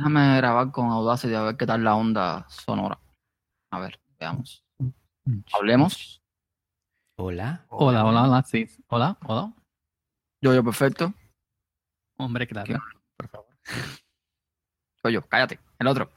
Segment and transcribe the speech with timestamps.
[0.00, 2.98] Déjame grabar con Audacity a ver qué tal la onda sonora.
[3.70, 4.64] A ver, veamos.
[5.52, 6.22] Hablemos.
[7.18, 7.66] Hola.
[7.68, 8.66] Hola, hola, hola, sí.
[8.88, 9.52] Hola, hola.
[10.40, 11.12] Yo, yo, perfecto.
[12.16, 12.66] Hombre, claro.
[12.66, 12.78] ¿Qué?
[13.14, 13.46] Por favor.
[15.02, 15.60] Soy yo, cállate.
[15.78, 16.10] El otro.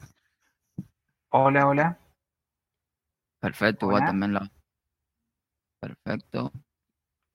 [1.33, 1.99] Hola, hola.
[3.41, 4.05] Perfecto, Hola.
[4.05, 4.49] también la.
[5.81, 6.53] Perfecto.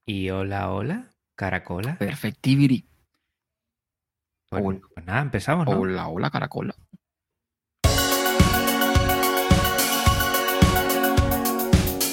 [0.07, 1.99] Y hola, hola, caracola.
[1.99, 2.89] Perfectivity.
[4.51, 4.81] Pues, hola.
[4.95, 5.79] pues nada, empezamos, ¿no?
[5.79, 6.75] Hola, hola, caracola.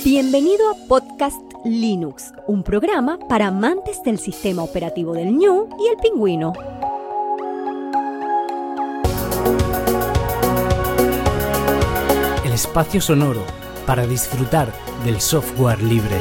[0.03, 5.97] Bienvenido a Podcast Linux, un programa para amantes del sistema operativo del ñu y el
[5.97, 6.53] pingüino.
[12.45, 13.43] el espacio sonoro
[13.85, 14.71] para disfrutar
[15.03, 16.19] del software libre.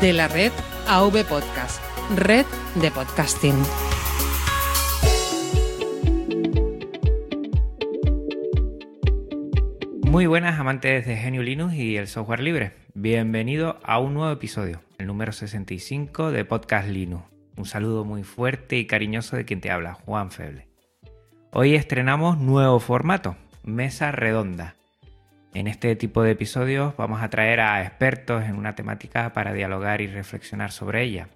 [0.00, 0.52] De la red
[0.88, 1.80] AV Podcast,
[2.16, 3.54] red de podcasting.
[10.02, 12.72] Muy buenas amantes de Genio Linux y el software libre.
[12.94, 17.24] Bienvenido a un nuevo episodio, el número 65 de Podcast Linux.
[17.56, 20.68] Un saludo muy fuerte y cariñoso de quien te habla, Juan Feble.
[21.52, 24.76] Hoy estrenamos nuevo formato, mesa redonda.
[25.56, 30.02] En este tipo de episodios vamos a traer a expertos en una temática para dialogar
[30.02, 31.30] y reflexionar sobre ella.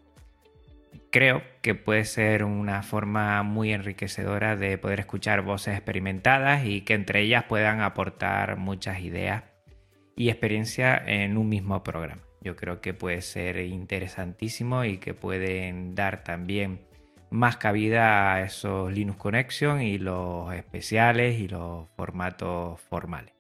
[1.11, 6.93] Creo que puede ser una forma muy enriquecedora de poder escuchar voces experimentadas y que
[6.93, 9.45] entre ellas puedan aportar muchas ideas
[10.17, 12.21] y experiencia en un mismo programa.
[12.43, 16.83] Yo creo que puede ser interesantísimo y que pueden dar también
[17.31, 23.40] más cabida a esos Linux Connection y los especiales y los formatos formales.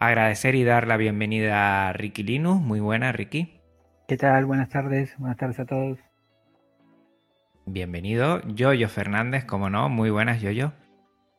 [0.00, 2.60] Agradecer y dar la bienvenida a Ricky Linux.
[2.60, 3.60] Muy buena, Ricky.
[4.06, 4.46] ¿Qué tal?
[4.46, 5.12] Buenas tardes.
[5.18, 5.98] Buenas tardes a todos.
[7.66, 8.40] Bienvenido.
[8.46, 9.88] Yoyo Fernández, como no.
[9.88, 10.72] Muy buenas, Yoyo.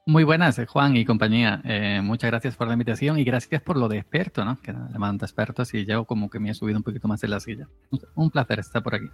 [0.05, 1.61] Muy buenas, eh, Juan y compañía.
[1.63, 4.59] Eh, muchas gracias por la invitación y gracias por lo de experto, ¿no?
[4.61, 7.29] Que le manda expertos y yo como que me he subido un poquito más en
[7.29, 7.65] la silla.
[8.15, 9.07] Un placer estar por aquí.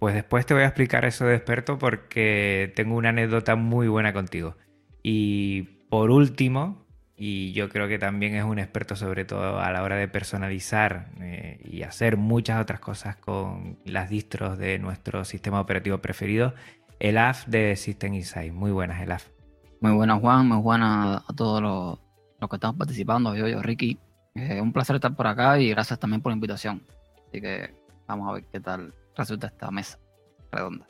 [0.00, 4.12] Pues después te voy a explicar eso de experto porque tengo una anécdota muy buena
[4.12, 4.56] contigo.
[5.04, 6.84] Y por último,
[7.16, 11.10] y yo creo que también es un experto sobre todo a la hora de personalizar
[11.20, 16.54] eh, y hacer muchas otras cosas con las distros de nuestro sistema operativo preferido,
[16.98, 18.52] el AF de System Insight.
[18.52, 19.28] Muy buenas, el AF.
[19.80, 20.46] Muy buenas, Juan.
[20.46, 21.98] Muy buenas a todos los,
[22.40, 23.34] los que estamos participando.
[23.34, 23.98] Yo, yo, Ricky.
[24.34, 26.82] Eh, un placer estar por acá y gracias también por la invitación.
[27.28, 27.74] Así que
[28.06, 29.98] vamos a ver qué tal resulta esta mesa
[30.50, 30.86] redonda.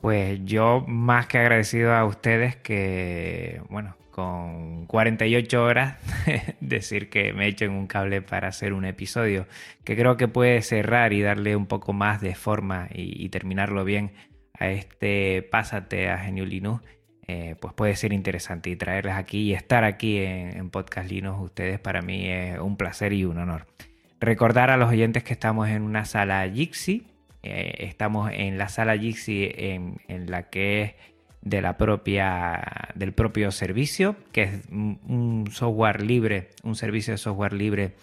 [0.00, 5.96] Pues yo más que agradecido a ustedes que, bueno, con 48 horas
[6.60, 9.46] decir que me echen un cable para hacer un episodio
[9.84, 14.10] que creo que puede cerrar y darle un poco más de forma y, terminarlo bien
[14.58, 16.84] a este Pásate a Genio Linux,
[17.28, 21.38] eh, pues puede ser interesante y traerles aquí y estar aquí en, en Podcast Linux
[21.40, 23.68] ustedes para mí es un placer y un honor.
[24.18, 27.06] Recordar a los oyentes que estamos en una sala Jixi,
[27.44, 30.94] eh, estamos en la sala Jixi en, en la que es
[31.42, 37.52] de la propia, del propio servicio, que es un software libre, un servicio de software
[37.52, 37.94] libre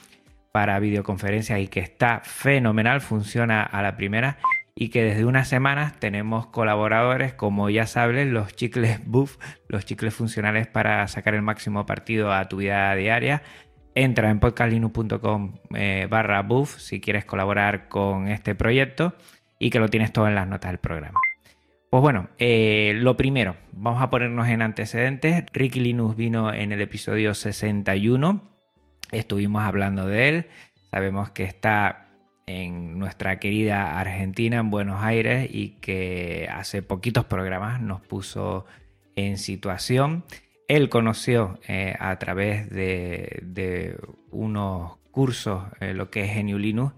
[0.51, 4.38] para videoconferencias y que está fenomenal, funciona a la primera
[4.73, 10.13] y que desde unas semanas tenemos colaboradores como ya sabes los chicles buff, los chicles
[10.13, 13.41] funcionales para sacar el máximo partido a tu vida diaria.
[13.96, 19.16] Entra en podcastlinux.com eh, barra buff si quieres colaborar con este proyecto
[19.59, 21.19] y que lo tienes todo en las notas del programa.
[21.95, 25.45] Pues bueno, eh, lo primero, vamos a ponernos en antecedentes.
[25.53, 28.41] Ricky Linux vino en el episodio 61,
[29.13, 30.47] estuvimos hablando de él,
[30.91, 32.09] sabemos que está
[32.47, 38.66] en nuestra querida Argentina, en Buenos Aires, y que hace poquitos programas nos puso
[39.16, 40.25] en situación.
[40.67, 43.97] Él conoció eh, a través de, de
[44.31, 46.94] unos cursos eh, lo que es Genio Linux,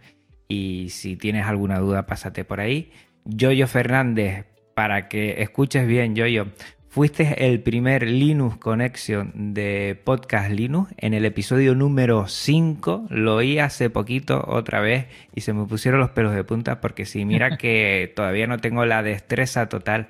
[0.48, 2.92] y si tienes alguna duda, pásate por ahí.
[3.26, 6.50] Yoyo Fernández, para que escuches bien, Yoyo,
[6.88, 13.08] fuiste el primer Linux Connection de Podcast Linux en el episodio número 5.
[13.10, 17.06] Lo oí hace poquito otra vez y se me pusieron los pelos de punta porque
[17.06, 20.10] sí, mira que todavía no tengo la destreza total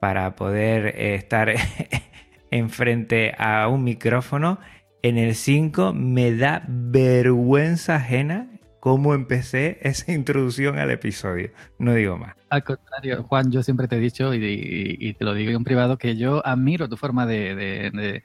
[0.00, 1.54] para poder eh, estar
[2.50, 4.58] enfrente a un micrófono.
[5.04, 8.48] En el 5 me da vergüenza ajena
[8.80, 11.50] cómo empecé esa introducción al episodio.
[11.78, 12.34] No digo más.
[12.48, 15.62] Al contrario, Juan, yo siempre te he dicho y, y- y te lo digo en
[15.64, 18.22] privado que yo admiro tu forma de, de- de-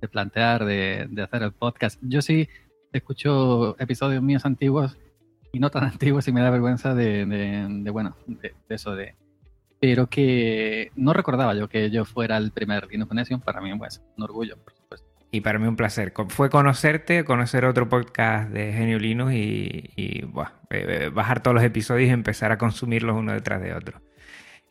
[0.00, 1.98] de plantear, de, hacer el podcast.
[2.02, 2.48] Yo sí
[2.92, 4.96] escucho episodios míos antiguos
[5.52, 7.24] y no tan antiguos y me da vergüenza de,
[7.90, 9.14] bueno, de, eso de,
[9.80, 13.40] pero que no recordaba yo que yo fuera el primer Linux Connection.
[13.40, 14.75] Para mí, pues, un orgullo, por supuesto.
[15.36, 16.14] Y para mí un placer.
[16.28, 20.24] Fue conocerte, conocer otro podcast de Genio Linux y, eh,
[20.70, 24.00] eh, bajar todos los episodios y empezar a consumirlos uno detrás de otro.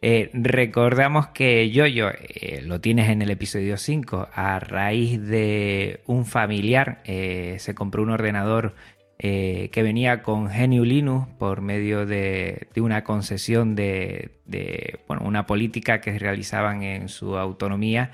[0.02, 6.26] Eh, recordamos que Yoyo eh, lo tienes en el episodio 5 a raíz de un
[6.26, 8.74] familiar se compró un ordenador
[9.18, 15.46] que venía con GNU Linux por medio de, de una concesión de, de, bueno, una
[15.46, 18.12] política que realizaban en su autonomía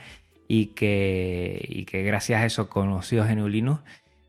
[0.54, 3.82] y que, gracias a eso conoció GNU Linux.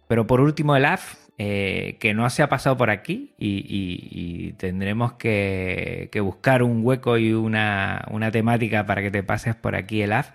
[0.07, 5.15] Pero por último el AF, eh, que no se ha pasado por aquí y, tendremos
[5.15, 10.31] que, buscar un hueco y una, temática para que te pases por aquí el AF.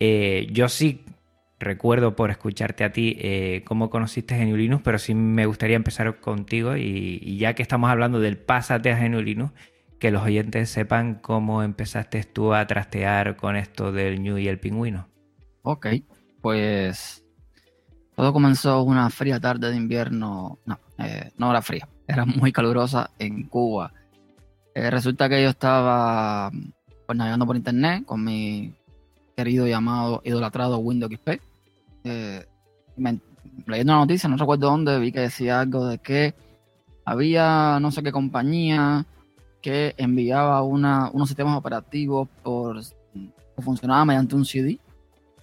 [0.00, 1.02] Eh, yo sí
[1.58, 6.20] recuerdo por escucharte a ti eh, cómo conociste GNU Linux, pero sí me gustaría empezar
[6.20, 9.54] contigo y, y ya que estamos hablando del pásate a GNU Linux,
[9.98, 14.58] que los oyentes sepan cómo empezaste tú a trastear con esto del New y el
[14.58, 15.11] pingüino.
[15.62, 15.86] Ok,
[16.40, 17.24] pues
[18.16, 20.58] todo comenzó una fría tarde de invierno.
[20.66, 23.92] No, eh, no era fría, era muy calurosa en Cuba.
[24.74, 26.50] Eh, resulta que yo estaba
[27.06, 28.72] pues, navegando por internet con mi
[29.36, 31.40] querido llamado idolatrado Windows XP.
[32.04, 32.46] Eh,
[33.66, 36.34] leyendo una noticia, no recuerdo dónde, vi que decía algo de que
[37.04, 39.06] había no sé qué compañía
[39.60, 44.78] que enviaba una, unos sistemas operativos por que funcionaba mediante un CD.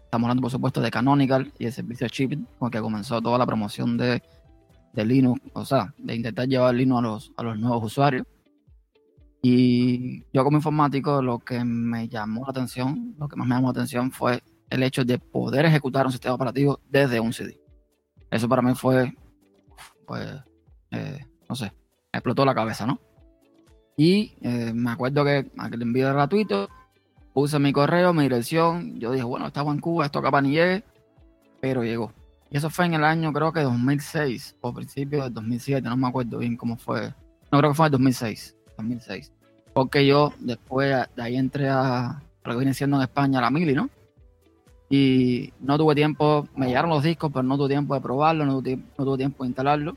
[0.10, 3.38] Estamos hablando, por supuesto, de Canonical y el servicio de shipping, con que comenzó toda
[3.38, 4.24] la promoción de,
[4.92, 8.26] de Linux, o sea, de intentar llevar Linux a los, a los nuevos usuarios.
[9.44, 13.68] Y yo como informático, lo que me llamó la atención, lo que más me llamó
[13.68, 14.42] la atención fue
[14.72, 17.62] el hecho de poder ejecutar un sistema operativo desde un CD.
[18.32, 19.14] Eso para mí fue,
[20.08, 20.28] pues,
[20.90, 21.66] eh, no sé,
[22.12, 23.00] me explotó la cabeza, ¿no?
[23.96, 26.68] Y eh, me acuerdo que aquel envío era gratuito,
[27.34, 30.84] puse mi correo, mi dirección, yo dije, bueno, estaba en Cuba, esto capaz ni llegue,
[31.62, 32.14] pero llegó.
[32.52, 36.08] Y eso fue en el año, creo que 2006, o principio del 2007, no me
[36.08, 37.14] acuerdo bien cómo fue.
[37.52, 39.32] No, creo que fue en 2006, 2006.
[39.74, 43.74] Porque yo después de ahí entré a, lo que viene siendo en España la Mili,
[43.74, 43.90] ¿no?
[44.90, 48.60] Y no tuve tiempo, me llegaron los discos, pero no tuve tiempo de probarlo, no
[48.60, 49.96] tuve, no tuve tiempo de instalarlo.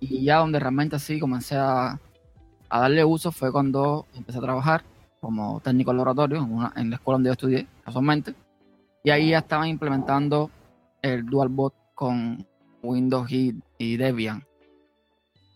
[0.00, 2.00] Y ya donde realmente así comencé a,
[2.70, 4.82] a darle uso fue cuando empecé a trabajar
[5.20, 8.34] como técnico laboratorio en, una- en la escuela donde yo estudié, casualmente.
[9.04, 10.50] Y ahí ya estaban implementando
[11.02, 12.46] el DualBot con
[12.82, 14.44] Windows y, y Debian.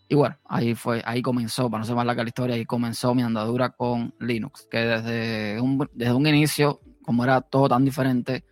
[0.09, 3.15] Y bueno, ahí fue, ahí comenzó, para no ser más larga la historia, ahí comenzó
[3.15, 8.43] mi andadura con Linux, que desde un, desde un inicio, como era todo tan diferente,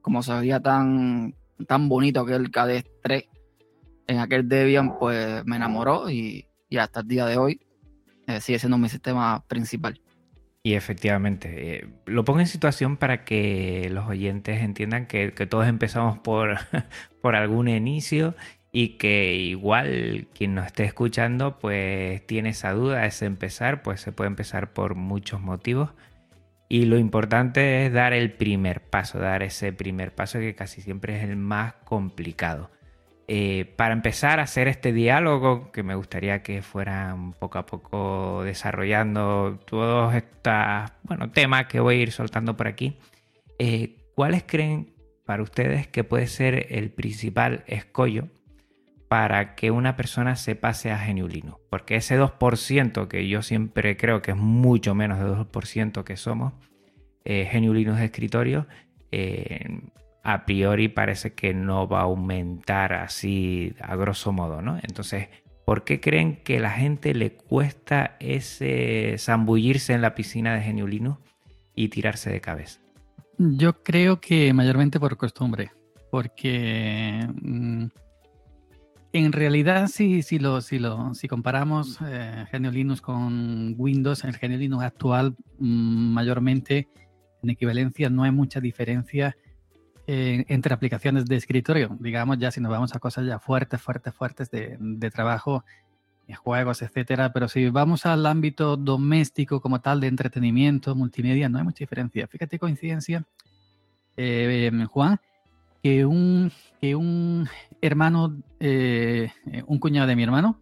[0.00, 1.34] como se veía tan,
[1.68, 3.28] tan bonito que el KD3
[4.06, 7.60] en aquel Debian, pues me enamoró y, y hasta el día de hoy
[8.26, 10.00] eh, sigue siendo mi sistema principal.
[10.66, 16.18] Y efectivamente, eh, lo pongo en situación para que los oyentes entiendan que, todos empezamos
[16.20, 16.56] por,
[17.20, 18.34] por algún inicio
[18.72, 24.10] y que igual quien nos esté escuchando pues tiene esa duda, es empezar, pues se
[24.10, 25.90] puede empezar por muchos motivos.
[26.70, 31.18] Y lo importante es dar el primer paso, dar ese primer paso que casi siempre
[31.18, 32.70] es el más complicado.
[33.26, 38.42] Eh, para empezar a hacer este diálogo, que me gustaría que fueran poco a poco
[38.44, 42.98] desarrollando todos estos bueno, temas que voy a ir soltando por aquí,
[43.58, 44.92] eh, ¿cuáles creen
[45.24, 48.28] para ustedes que puede ser el principal escollo
[49.08, 51.58] para que una persona se pase a GNU Linux?
[51.70, 56.52] Porque ese 2% que yo siempre creo que es mucho menos de 2% que somos,
[57.24, 58.66] eh, de escritorio,
[59.12, 59.80] eh,
[60.24, 64.78] a priori parece que no va a aumentar así a grosso modo, ¿no?
[64.82, 65.28] Entonces,
[65.66, 70.86] ¿por qué creen que la gente le cuesta ese zambullirse en la piscina de GNU
[70.86, 71.20] Linux
[71.74, 72.80] y tirarse de cabeza?
[73.36, 75.72] Yo creo que mayormente por costumbre,
[76.10, 77.84] porque mm,
[79.12, 84.38] en realidad si, si, lo, si, lo, si comparamos eh, GNU Linux con Windows, el
[84.38, 86.88] GNU Linux actual mm, mayormente
[87.42, 89.36] en equivalencia no hay mucha diferencia
[90.06, 94.50] entre aplicaciones de escritorio, digamos ya si nos vamos a cosas ya fuertes, fuertes, fuertes
[94.50, 95.64] de, de trabajo,
[96.32, 101.64] juegos, etcétera, pero si vamos al ámbito doméstico como tal de entretenimiento, multimedia, no hay
[101.64, 102.26] mucha diferencia.
[102.26, 103.24] Fíjate coincidencia,
[104.16, 105.20] eh, Juan,
[105.82, 107.46] que un, que un
[107.82, 109.30] hermano, eh,
[109.66, 110.60] un cuñado de mi hermano,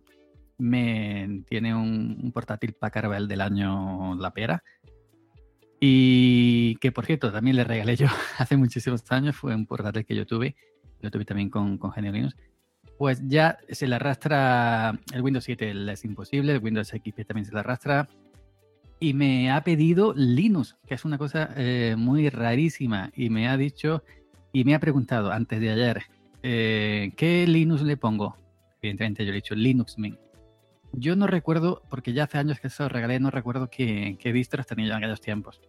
[0.58, 4.62] me tiene un, portátil Packard Bell del año La Pera.
[5.84, 8.06] Y que por cierto, también le regalé yo
[8.38, 10.54] hace muchísimos años, fue un portátil que yo tuve,
[11.00, 12.36] lo tuve también con, con GNU Linux.
[12.98, 17.46] Pues ya se le arrastra el Windows 7, el es imposible, el Windows XP también
[17.46, 18.08] se le arrastra.
[19.00, 23.56] y me ha pedido Linux, que es una cosa eh, muy rarísima, y me ha
[23.56, 24.04] dicho
[24.52, 26.02] y me ha preguntado antes de ayer,
[26.44, 28.36] eh, ¿qué Linux le pongo?
[28.80, 30.20] Evidentemente yo le he dicho Linux Mint.
[30.92, 34.32] Yo no recuerdo, porque ya hace años que se lo regalé, no recuerdo qué, qué
[34.32, 35.60] distros tenía yo en aquellos tiempos.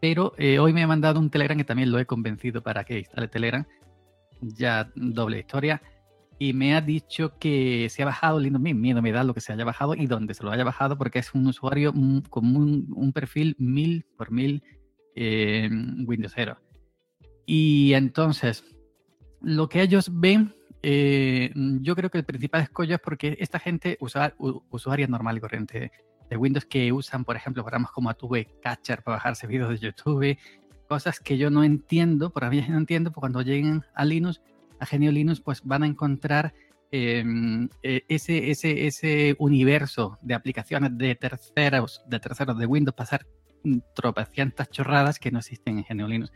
[0.00, 2.98] Pero eh, hoy me ha mandado un Telegram que también lo he convencido para que
[2.98, 3.64] instale Telegram.
[4.40, 5.82] Ya doble historia.
[6.38, 8.80] Y me ha dicho que se ha bajado Linux Mint.
[8.80, 11.18] Miedo me da lo que se haya bajado y dónde se lo haya bajado porque
[11.18, 11.92] es un usuario
[12.30, 14.62] con un, perfil 1000 por 1000
[15.16, 15.68] eh,
[16.06, 16.56] Windows 0.
[17.44, 18.64] Y entonces,
[19.42, 23.98] lo que ellos ven eh, yo creo que el principal escollo es porque esta gente,
[24.00, 25.92] usa, usuaria normal y corriente
[26.30, 30.38] de Windows que usan, por ejemplo, programas como Atube Catcher para bajarse vídeos de YouTube,
[30.88, 34.40] cosas que yo no entiendo, por mí no entiendo, pues cuando lleguen a Linux,
[34.78, 36.54] a Genio Linux, pues van a encontrar
[36.92, 43.26] em, e, ese, ese, ese universo de aplicaciones de terceros, de terceros de Windows, pasar
[43.94, 46.32] tropecientas chorradas que no existen en Genio Linux.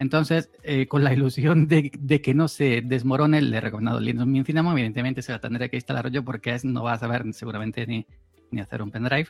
[0.00, 4.46] Entonces, eh, con la ilusión de, que no se desmorone, le he recomendado Linux Mint
[4.46, 4.72] Cinnamon.
[4.74, 8.06] Evidentemente se la tendré que instalar yo porque es, no va a saber seguramente ni,
[8.50, 9.28] ni hacer un pendrive.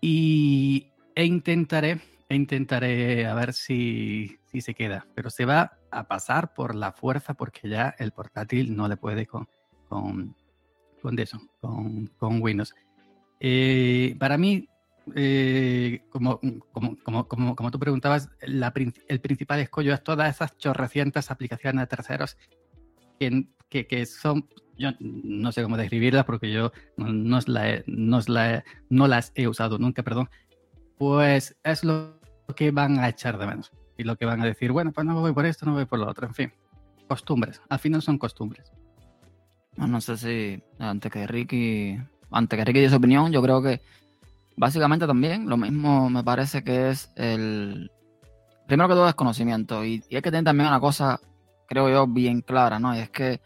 [0.00, 5.06] Y e intentaré, e intentaré a ver si, si se queda.
[5.14, 9.26] Pero se va a pasar por la fuerza porque ya el portátil no le puede
[9.26, 9.48] con,
[9.88, 10.34] con,
[11.00, 12.74] con eso, con, con Windows.
[13.40, 14.68] Eh, para mí,
[15.14, 16.40] eh, como,
[16.72, 18.72] como, como, como, tú preguntabas, la,
[19.08, 22.38] el principal escollo es todas esas chorrecientas aplicaciones de terceros
[23.30, 28.64] que, que, que, son, yo no sé cómo describirlas porque yo no, la no, la
[28.88, 30.28] no las he usado nunca, perdón,
[30.98, 32.18] pues es lo
[32.56, 35.20] que van a echar de menos y lo que van a decir, bueno, pues no
[35.20, 36.52] voy por esto, no voy por lo otro, en fin,
[37.08, 38.72] costumbres, al final son costumbres.
[39.76, 41.98] No, sé si antes que Ricky,
[42.30, 43.80] antes que Ricky dio su opinión, yo creo que
[44.56, 47.90] Básicamente también lo mismo me parece que es el...
[48.66, 51.20] Primero que todo es conocimiento y, y hay que tener también una cosa,
[51.72, 52.94] creo yo, bien clara, ¿no?
[52.94, 53.40] Y es que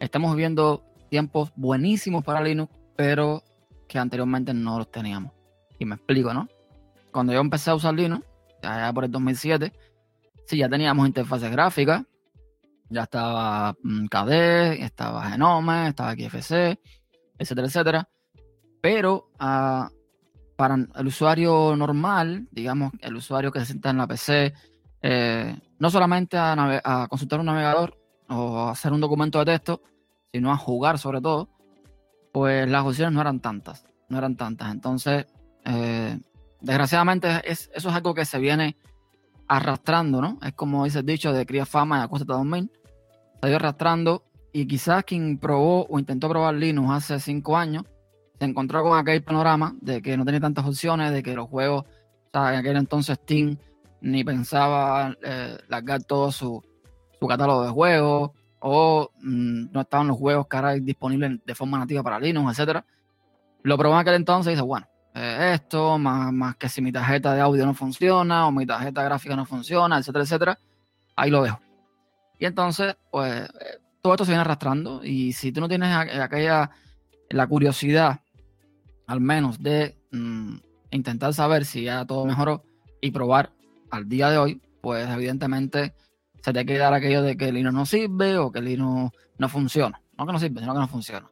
[0.00, 3.44] estamos viviendo tiempos buenísimos para Linux, pero
[3.86, 5.30] que anteriormente no los teníamos.
[5.78, 6.48] Y me explico, ¿no?
[7.12, 8.26] Cuando yo empecé a usar Linux,
[8.64, 9.72] allá por el 2007,
[10.46, 12.02] sí, ya teníamos interfaces gráficas,
[12.88, 16.76] ya estaba mm, KDE, estaba Genome, estaba XFC,
[17.38, 18.08] etcétera, etcétera.
[18.80, 19.86] Pero uh,
[20.56, 24.54] para el usuario normal, digamos, el usuario que se sienta en la PC,
[25.02, 29.82] eh, no solamente a, consultar un navegador o hacer un documento de texto,
[30.32, 31.48] sino a jugar sobre todo,
[32.32, 34.70] pues las opciones no eran tantas, no eran tantas.
[34.70, 35.26] Entonces,
[35.64, 36.18] eh,
[36.60, 38.76] desgraciadamente eso es algo que se viene
[39.48, 40.38] arrastrando, ¿no?
[40.42, 42.70] Es como dice dicho de cría fama y acuéstate a dormir.
[43.40, 47.84] Se ido arrastrando y quizás quien probó o intentó probar Linux hace cinco años,
[48.38, 51.84] se encontró con aquel panorama de que no tenía tantas opciones, de que los juegos,
[52.32, 53.58] o en aquel entonces Steam
[54.00, 56.62] ni pensaba eh, largar todo su,
[57.28, 58.30] catálogo de juegos,
[58.60, 62.84] o mm, no estaban los juegos que ahora disponibles de forma nativa para Linux, etcétera.
[63.62, 67.34] Lo probó en aquel entonces y dice, bueno, esto, más, más que si mi tarjeta
[67.34, 70.58] de audio no funciona, o mi tarjeta gráfica no funciona, etcétera, etcétera,
[71.16, 71.60] ahí lo dejo.
[72.38, 73.48] Y entonces, pues,
[74.00, 76.70] todo esto se viene arrastrando, y si tú no tienes aquella,
[77.28, 78.20] la curiosidad
[79.06, 80.56] al menos de mm,
[80.92, 82.62] intentar saber si ya todo mejoró
[83.00, 83.50] y probar
[83.90, 85.94] al día de hoy, pues evidentemente
[86.42, 90.00] se te queda aquello de que hino no sirve o que hino no funciona.
[90.16, 91.30] No que no sirve, sino que no funciona.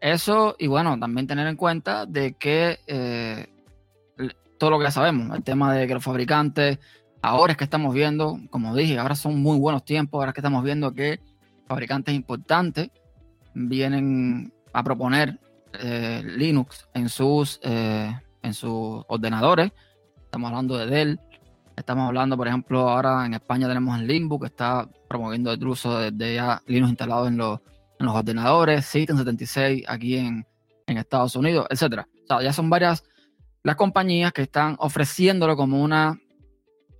[0.00, 3.46] Eso, y bueno, también tener en cuenta de que eh,
[4.58, 6.78] todo lo que ya sabemos, el tema de que los fabricantes,
[7.20, 10.40] ahora es que estamos viendo, como dije, ahora son muy buenos tiempos, ahora es que
[10.40, 11.20] estamos viendo que
[11.66, 12.90] fabricantes importantes
[13.54, 15.38] vienen a proponer
[15.74, 18.12] eh, Linux en sus, eh,
[18.42, 19.72] en sus ordenadores.
[20.16, 21.20] Estamos hablando de Dell.
[21.76, 25.98] Estamos hablando, por ejemplo, ahora en España tenemos el Limbo que está promoviendo el uso
[25.98, 27.60] de, ya Linux instalado en los,
[27.98, 30.46] en los ordenadores, System 76 aquí en,
[30.86, 32.08] en Estados Unidos, etcétera.
[32.24, 33.04] O sea, ya son varias
[33.62, 36.18] las compañías que están ofreciéndolo como una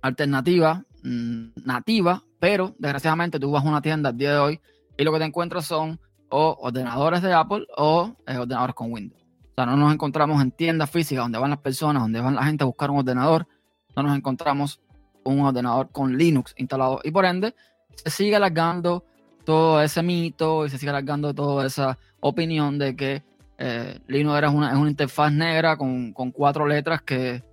[0.01, 4.61] alternativa mm, nativa, pero desgraciadamente tú vas a una tienda el día de hoy
[4.97, 5.99] y lo que te encuentras son
[6.29, 9.21] o ordenadores de Apple o eh, ordenadores con Windows.
[9.21, 12.43] O sea, no nos encontramos en tiendas físicas donde van las personas, donde van la
[12.43, 13.47] gente a buscar un ordenador,
[13.95, 14.81] no nos encontramos
[15.23, 17.55] un ordenador con Linux instalado y por ende
[17.95, 19.05] se sigue alargando
[19.45, 23.23] todo ese mito y se sigue alargando toda esa opinión de que
[23.57, 27.43] eh, Linux era una, es una interfaz negra con, cuatro letras que,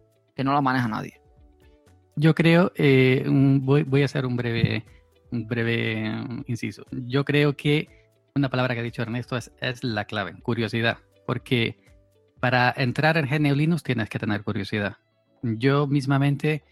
[0.43, 1.21] no la maneja nadie.
[2.17, 4.87] Yo creo, eh, voy, voy, a hacer un breve,
[5.31, 6.87] un breve inciso.
[6.91, 7.89] Yo creo que
[8.35, 11.77] una palabra que ha dicho Ernesto es, es la clave, curiosidad, porque
[12.41, 14.97] para entrar en GNU Linux tienes que tener curiosidad.
[15.43, 16.63] Yo mismamente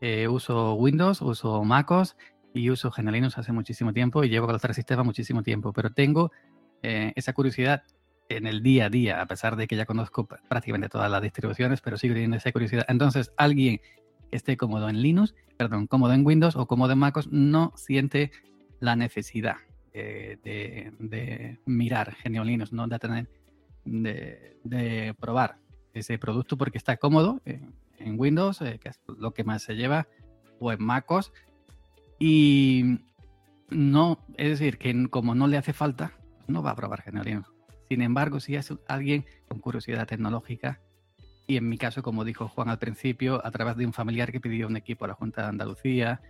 [0.00, 2.16] eh, uso Windows, uso MacOS
[2.54, 5.72] y uso GNU Linux hace muchísimo tiempo y llevo con los tres sistemas muchísimo tiempo,
[5.72, 6.32] pero tengo
[6.82, 7.84] eh, esa curiosidad
[8.28, 11.80] en el día a día, a pesar de que ya conozco prácticamente todas las distribuciones,
[11.80, 12.84] pero sigo teniendo esa curiosidad.
[12.88, 13.80] Entonces, alguien
[14.30, 18.32] que esté cómodo en Linux, perdón, cómodo en Windows o cómodo en MacOS, no siente
[18.80, 19.56] la necesidad
[19.92, 22.88] eh, de, mirar GNU Linux, ¿no?
[22.88, 23.28] de, tener,
[23.84, 25.58] de, probar
[25.92, 27.40] ese producto porque está cómodo
[28.04, 30.06] en, Windows, eh, que es lo que más se lleva,
[30.58, 31.32] o en MacOS.
[32.18, 33.00] Y
[33.70, 36.12] no, es decir, que como no le hace falta,
[36.46, 37.50] no va a probar GNU Linux.
[37.88, 40.80] Sin embargo, si es alguien con curiosidad tecnológica,
[41.46, 44.40] y en mi caso, como dijo Juan al principio, a través de un familiar que
[44.40, 46.20] pidió un equipo a la Junta de Andalucía,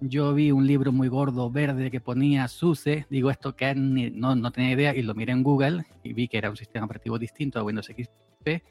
[0.00, 4.50] yo vi un libro muy gordo verde que ponía SUSE, digo esto que no, no
[4.50, 7.58] tenía idea y lo miré en Google y vi que era un sistema operativo distinto
[7.58, 8.62] a Windows XP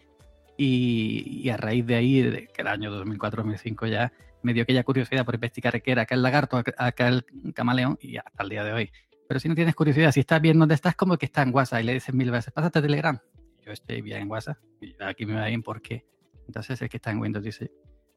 [0.57, 5.35] y, a raíz de ahí, que el año 2004-2005 ya, me dio aquella curiosidad por
[5.35, 8.91] investigar qué era aquel lagarto, aquel camaleón y hasta el día de hoy.
[9.27, 11.81] Pero si no tienes curiosidad, si estás bien donde estás, como que está en WhatsApp
[11.81, 13.17] y le dices mil veces, pásate Telegram.
[13.65, 16.05] Yo estoy bien en WhatsApp y aquí me va bien porque
[16.45, 17.71] entonces el que está en Windows dice,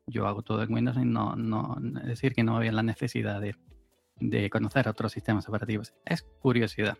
[0.06, 3.40] yo hago todo en Windows y no, no es decir que no había la necesidad
[3.40, 3.54] de,
[4.20, 5.94] de conocer otros sistemas operativos.
[6.04, 6.98] Es curiosidad.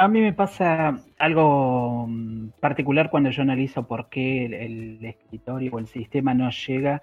[0.00, 5.78] A mí me pasa algo mm, particular cuando yo analizo por qué el, escritorio o
[5.80, 7.02] el sistema no llega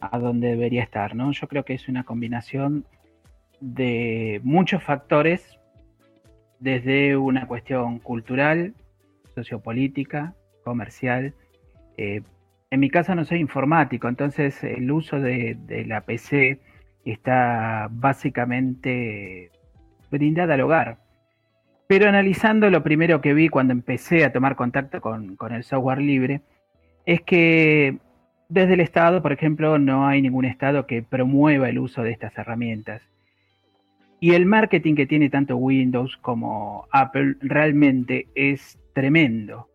[0.00, 1.32] a donde debería estar, ¿no?
[1.32, 2.84] Yo creo que es una combinación
[3.60, 5.58] de muchos factores,
[6.60, 8.74] desde una cuestión cultural,
[9.34, 10.34] sociopolítica,
[10.64, 11.34] comercial,
[11.96, 12.22] eh,
[12.70, 16.60] en mi caso no soy informático, entonces el uso de, la PC
[17.04, 19.50] está básicamente
[20.10, 21.03] brindada al hogar.
[21.86, 26.40] Pero analizando lo primero que vi cuando empecé a tomar contacto con, el software libre,
[27.04, 27.98] es que
[28.48, 32.36] desde el Estado, por ejemplo, no hay ningún Estado que promueva el uso de estas
[32.38, 33.02] herramientas.
[34.20, 39.68] Y el marketing que tiene tanto Windows como Apple realmente es tremendo.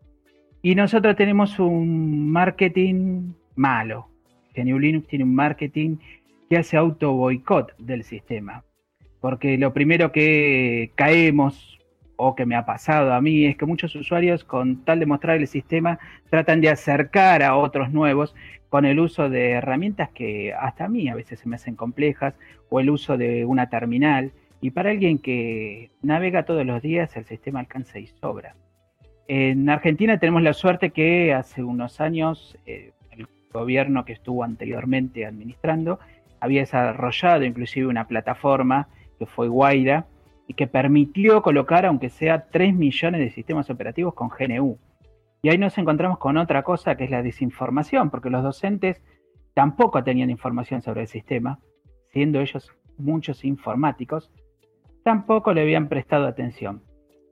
[0.62, 4.08] Y nosotros tenemos un marketing malo.
[4.56, 5.98] GNU Linux tiene un marketing
[6.48, 8.64] que hace auto boicot del sistema.
[9.20, 11.79] Porque lo primero que caemos
[12.22, 15.38] o que me ha pasado a mí es que muchos usuarios con tal de mostrar
[15.38, 18.34] el sistema tratan de acercar a otros nuevos
[18.68, 22.34] con el uso de herramientas que hasta a mí a veces se me hacen complejas
[22.68, 24.32] o el uso de una terminal.
[24.60, 28.54] Y para alguien que navega todos los días el sistema alcanza y sobra.
[29.26, 35.24] En Argentina tenemos la suerte que hace unos años eh, el gobierno que estuvo anteriormente
[35.24, 35.98] administrando
[36.38, 40.04] había desarrollado inclusive una plataforma que fue Guaira
[40.50, 44.78] y que permitió colocar aunque sea 3 millones de sistemas operativos con GNU.
[45.42, 49.00] Y ahí nos encontramos con otra cosa que es la desinformación, porque los docentes
[49.54, 51.60] tampoco tenían información sobre el sistema,
[52.08, 54.32] siendo ellos muchos informáticos,
[55.04, 56.82] tampoco le habían prestado atención.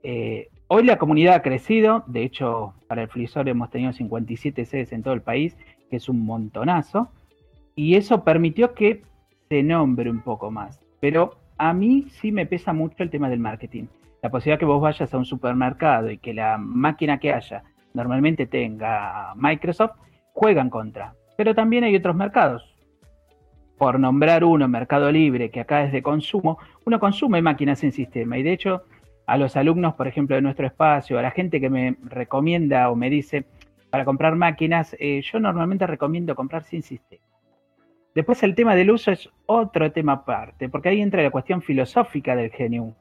[0.04, 4.92] Eh, Hoy la comunidad ha crecido, de hecho para el Flisor hemos tenido 57 sedes
[4.92, 5.56] en todo el país,
[5.90, 7.10] que es un montonazo,
[7.74, 9.02] y eso permitió que
[9.48, 10.78] se nombre un poco más.
[11.00, 13.84] Pero a mí sí me pesa mucho el tema del marketing.
[14.22, 17.62] La posibilidad que vos vayas a un supermercado y que la máquina que haya
[17.94, 19.96] normalmente tenga Microsoft,
[20.32, 21.14] juega en contra.
[21.36, 22.74] Pero también hay otros mercados.
[23.76, 28.38] Por nombrar uno, Mercado Libre, que acá es de consumo, uno consume máquinas sin sistema.
[28.38, 28.82] Y de hecho,
[29.26, 32.96] a los alumnos, por ejemplo, de nuestro espacio, a la gente que me recomienda o
[32.96, 33.44] me dice
[33.90, 37.27] para comprar máquinas, eh, yo normalmente recomiendo comprar sin sistema.
[38.14, 42.34] Después el tema del uso es otro tema aparte, porque ahí entra la cuestión filosófica
[42.34, 42.94] del GNU.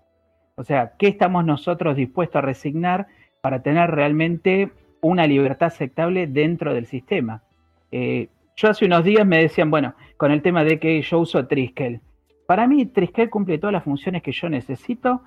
[0.56, 3.08] O sea, ¿qué estamos nosotros dispuestos a resignar
[3.42, 7.44] para tener realmente una libertad aceptable dentro del sistema?
[7.92, 11.48] Eh, yo hace unos días me decían, bueno, con el tema de que yo uso
[11.48, 12.02] Triskel.
[12.48, 15.22] Para mí Triskel cumple todas las funciones que yo necesito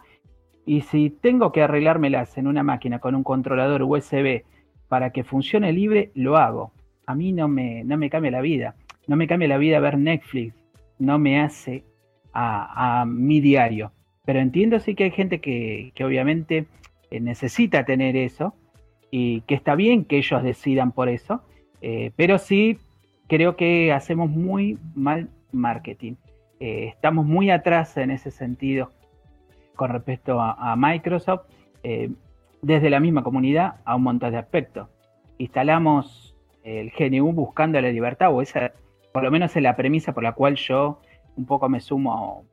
[0.66, 4.42] y si tengo que arreglármelas en una máquina con un controlador USB
[4.88, 6.72] para que funcione libre, lo hago.
[7.06, 8.74] A mí no me, no me cambia la vida.
[9.10, 10.54] No me cambia la vida ver Netflix.
[11.00, 11.82] No me hace
[12.32, 13.90] a, mi diario.
[14.24, 16.66] Pero entiendo sí que hay gente que, obviamente
[17.10, 18.54] eh, necesita tener eso
[19.10, 21.42] y que está bien que ellos decidan por eso.
[21.80, 22.78] Eh, pero sí
[23.26, 26.14] creo que hacemos muy mal marketing.
[26.60, 28.92] Eh, estamos muy atrás en ese sentido
[29.74, 31.46] con respecto a, Microsoft,
[31.82, 32.10] eh,
[32.62, 34.86] desde la misma comunidad a un montón de aspectos.
[35.38, 38.72] Instalamos el GNU buscando la libertad, o esa,
[39.12, 41.00] por lo menos es la premisa por la cual yo
[41.36, 42.44] un poco me sumo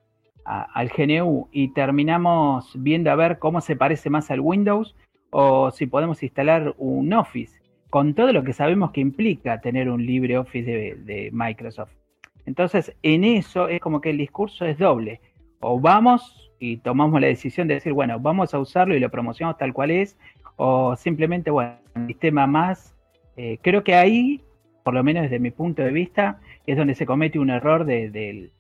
[0.45, 4.95] al GNU y terminamos viendo a ver cómo se parece más al Windows
[5.29, 7.59] o si podemos instalar un Office.
[7.89, 11.91] con todo lo que sabemos que implica tener un LibreOffice de, de Microsoft.
[12.45, 15.21] Entonces, en eso es como que el discurso es doble.
[15.59, 19.57] O vamos y tomamos la decisión de decir, bueno, vamos a usarlo y lo promocionamos
[19.57, 20.17] tal cual es,
[20.55, 22.95] o simplemente, bueno, un sistema más.
[23.35, 24.41] Eh, creo que ahí,
[24.83, 28.51] por lo menos desde mi punto de vista, es donde se comete un error del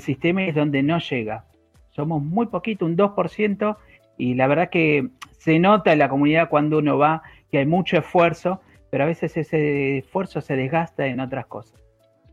[0.00, 1.46] sistema y es donde no llega.
[1.90, 3.76] Somos muy poquito, un 2%,
[4.18, 7.96] y la verdad que se nota en la comunidad cuando uno va que hay mucho
[7.96, 11.80] esfuerzo, pero a veces ese esfuerzo se desgasta en otras cosas.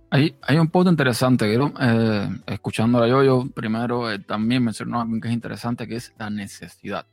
[0.10, 5.02] Hay, hay un punto interesante, quiero, eh, escuchando a yo, yo primero eh, también mencionó
[5.02, 7.08] algo que es interesante, que es la necesidad.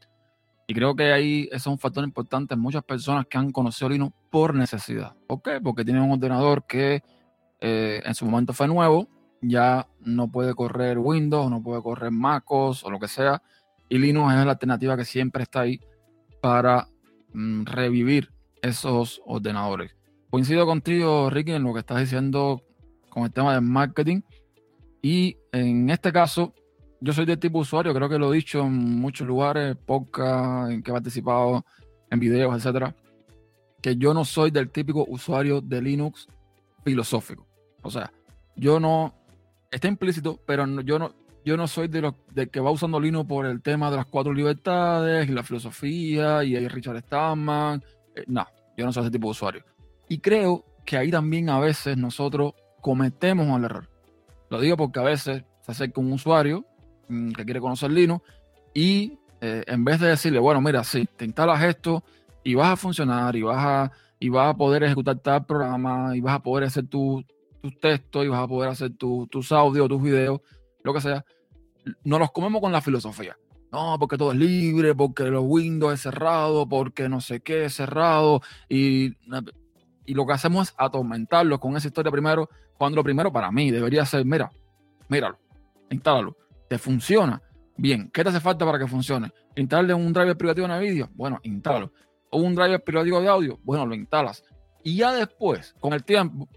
[0.66, 4.54] Y creo que ahí es un factor importante muchas personas que han conocido Linux por
[4.54, 5.14] necesidad.
[5.26, 5.60] ¿Por qué?
[5.60, 7.02] Porque tienen un ordenador que
[7.60, 9.08] eh, en su momento fue nuevo,
[9.42, 13.42] ya no puede correr Windows, no puede correr MacOS o lo que sea,
[13.88, 15.80] y Linux es la alternativa que siempre está ahí
[16.40, 16.88] para
[17.32, 19.96] mm, revivir esos ordenadores.
[20.30, 22.62] Coincido contigo, Ricky, en lo que estás diciendo
[23.08, 24.22] con el tema del marketing.
[25.02, 26.54] Y en este caso,
[27.00, 30.82] yo soy del tipo usuario, creo que lo he dicho en muchos lugares, podcast, en
[30.82, 31.64] que he participado,
[32.10, 32.94] en videos, etcétera,
[33.82, 36.28] que yo no soy del típico usuario de Linux
[36.84, 37.49] filosófico.
[37.82, 38.12] O sea,
[38.56, 39.14] yo no,
[39.70, 41.12] está implícito, pero yo no,
[41.44, 44.06] yo no soy de los de que va usando Linux por el tema de las
[44.06, 47.82] cuatro libertades y la filosofía y hay Richard Stallman.
[48.14, 49.64] Eh, no, yo no soy ese tipo de usuario.
[50.08, 53.88] Y creo que ahí también a veces nosotros cometemos el error.
[54.48, 56.64] Lo digo porque a veces se acerca un usuario
[57.08, 58.24] mm, que quiere conocer Linux
[58.74, 62.02] y eh, en vez de decirle, bueno, mira, sí, te instalas esto
[62.42, 66.20] y vas a funcionar y vas a, y vas a poder ejecutar tal programa y
[66.20, 66.86] vas a poder hacer
[67.60, 70.40] tus textos y vas a poder hacer tus audios, tus videos,
[70.82, 71.24] lo que sea,
[72.04, 73.36] no los comemos con la filosofía.
[73.72, 77.74] No, porque todo es libre, porque los Windows es cerrado, porque no sé qué es
[77.74, 78.42] cerrado.
[78.68, 79.16] Y,
[80.04, 83.70] y lo que hacemos es atormentarlos con esa historia primero, cuando lo primero para mí
[83.70, 84.50] debería ser, mira,
[85.08, 85.38] míralo,
[85.90, 86.36] instálalo,
[86.68, 87.40] te funciona.
[87.76, 89.32] Bien, ¿qué te hace falta para que funcione?
[89.54, 91.08] ¿Instalarle un driver privativo de vídeo?
[91.14, 91.92] Bueno, instálalo.
[92.30, 93.58] ¿O un driver privativo de audio?
[93.62, 94.42] Bueno, lo instalas.
[94.82, 96.48] Y ya después, con el tiempo,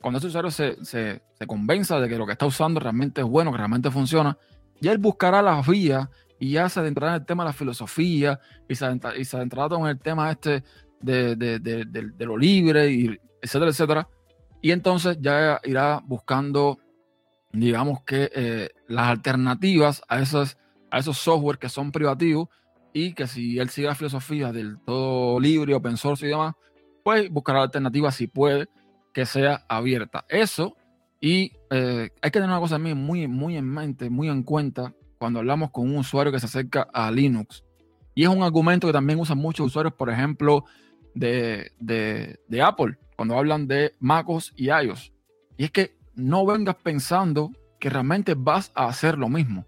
[0.00, 3.26] cuando ese usuario se, se, se convenza de que lo que está usando realmente es
[3.26, 4.36] bueno, que realmente funciona,
[4.80, 6.08] ya él buscará las vías
[6.38, 8.86] y ya se adentrará en el tema de la filosofía y se,
[9.18, 10.64] y se adentrará en el tema este
[11.00, 14.08] de, de, de, de, lo libre, y etcétera, etcétera.
[14.62, 16.78] Y entonces ya irá buscando,
[17.52, 20.56] digamos que, eh, las alternativas a esos,
[20.90, 22.48] a esos software que son privativos
[22.92, 26.54] y que si él sigue la filosofía del todo libre, open source y demás,
[27.04, 28.68] pues buscará alternativas si puede
[29.12, 30.24] que sea abierta.
[30.28, 30.76] Eso,
[31.20, 35.40] y eh, hay que tener una cosa muy, muy en mente, muy en cuenta cuando
[35.40, 37.62] hablamos con un usuario que se acerca a Linux.
[38.14, 40.64] Y es un argumento que también usan muchos usuarios, por ejemplo,
[41.14, 45.12] de, Apple cuando hablan de MacOS y iOS.
[45.56, 49.66] Y es que no vengas pensando que realmente vas a hacer lo mismo.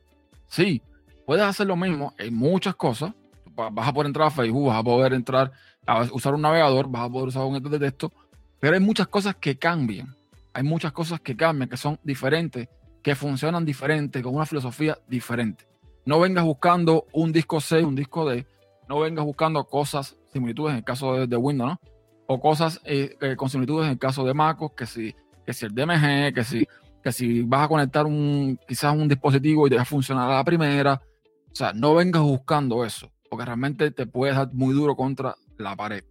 [0.48, 0.82] Sí,
[1.26, 3.12] puedes hacer lo mismo en muchas cosas.
[3.54, 5.52] Vas a poder entrar a Facebook, vas a poder entrar
[5.86, 8.12] a usar un navegador, vas a poder usar un editor de texto,
[8.62, 10.14] pero hay muchas cosas que cambian.
[10.52, 12.68] Hay muchas cosas que cambian, que son diferentes,
[13.02, 15.66] que funcionan diferente, con una filosofía diferente.
[16.06, 18.46] No vengas buscando un disco C, un disco D,
[18.88, 21.80] no vengas buscando cosas similitudes en el caso de, Windows, ¿no?
[22.28, 25.12] O cosas eh, eh, con similitudes en el caso de MacOS, que si,
[25.44, 26.68] que si el DMG, que si,
[27.02, 30.36] que si vas a conectar un, quizás un dispositivo y te va a funcionar a
[30.36, 31.02] la primera.
[31.50, 35.74] O sea, no vengas buscando eso, porque realmente te puedes dar muy duro contra la
[35.74, 36.04] pared.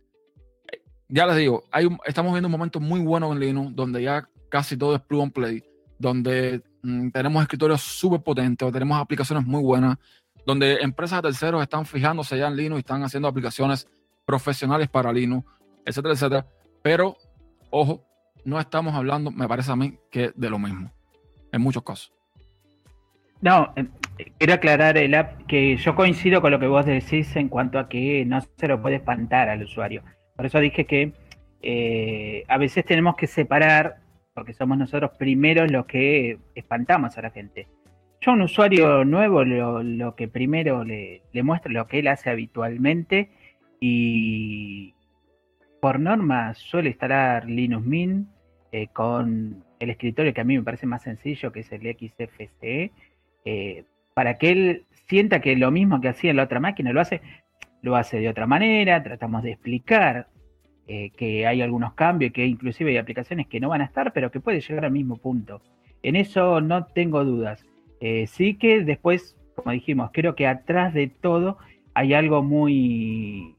[1.13, 1.65] Ya les digo,
[2.05, 5.33] estamos viendo un momento muy bueno en Linux, donde ya casi todo es plug and
[5.33, 5.61] play,
[5.99, 9.97] donde mm, tenemos escritorios súper potentes, tenemos aplicaciones muy buenas,
[10.45, 13.89] donde empresas de terceros están fijándose ya en Linux y están haciendo aplicaciones
[14.25, 15.45] profesionales para Linux,
[15.85, 16.45] etcétera, etcétera.
[16.81, 17.17] Pero,
[17.71, 18.05] ojo,
[18.45, 20.93] no estamos hablando, me parece a mí, que de lo mismo,
[21.51, 22.13] en muchos casos.
[23.41, 23.85] No, eh,
[24.37, 27.89] quiero aclarar el app que yo coincido con lo que vos decís en cuanto a
[27.89, 30.03] que no se lo puede espantar al usuario.
[30.41, 31.11] Por eso dije que
[31.61, 33.97] eh, a veces tenemos que separar,
[34.33, 37.67] porque somos nosotros primeros los que espantamos a la gente.
[38.21, 42.31] Yo a un usuario nuevo lo, que primero le, le muestro lo que él hace
[42.31, 43.29] habitualmente
[43.79, 44.95] y
[45.79, 48.27] por norma suele instalar Linux Mint
[48.71, 52.91] eh, con el escritorio que a mí me parece más sencillo, que es el XFCE,
[53.45, 53.83] eh,
[54.15, 57.21] para que él sienta que lo mismo que hacía en la otra máquina lo hace,
[57.83, 60.30] lo hace de otra manera, tratamos de explicar
[60.91, 64.31] eh, que hay algunos cambios, que inclusive hay aplicaciones que no van a estar, pero
[64.31, 65.61] que puede llegar al mismo punto.
[66.03, 67.65] En eso no tengo dudas.
[68.27, 71.57] sí que después, como dijimos, creo que atrás de todo
[71.93, 73.55] hay algo muy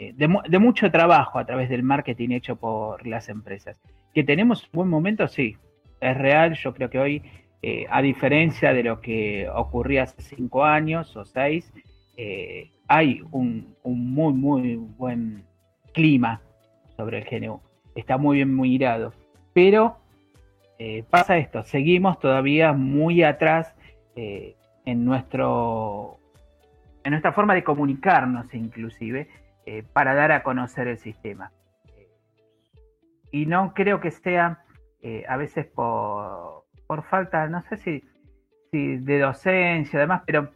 [0.00, 3.78] eh, de, mucho trabajo a través del marketing hecho por las empresas.
[4.14, 5.58] Que tenemos un buen momento, sí,
[6.00, 6.54] es real.
[6.54, 7.22] Yo creo que hoy,
[7.60, 11.70] eh, a diferencia de lo que ocurría hace cinco años o seis,
[12.16, 15.44] eh, hay un, muy, muy buen
[15.92, 16.40] clima
[16.96, 17.60] sobre el GNU.
[17.94, 19.12] Está muy bien mirado.
[19.52, 19.96] Pero
[20.78, 23.74] eh, pasa esto, seguimos todavía muy atrás
[24.16, 26.18] eh, en, nuestro,
[27.04, 29.28] en nuestra forma de comunicarnos inclusive
[29.66, 31.52] eh, para dar a conocer el sistema.
[33.30, 34.64] y no creo que sea
[35.28, 38.04] a veces por, por, falta, no sé si,
[38.70, 40.50] si de docencia, además, pero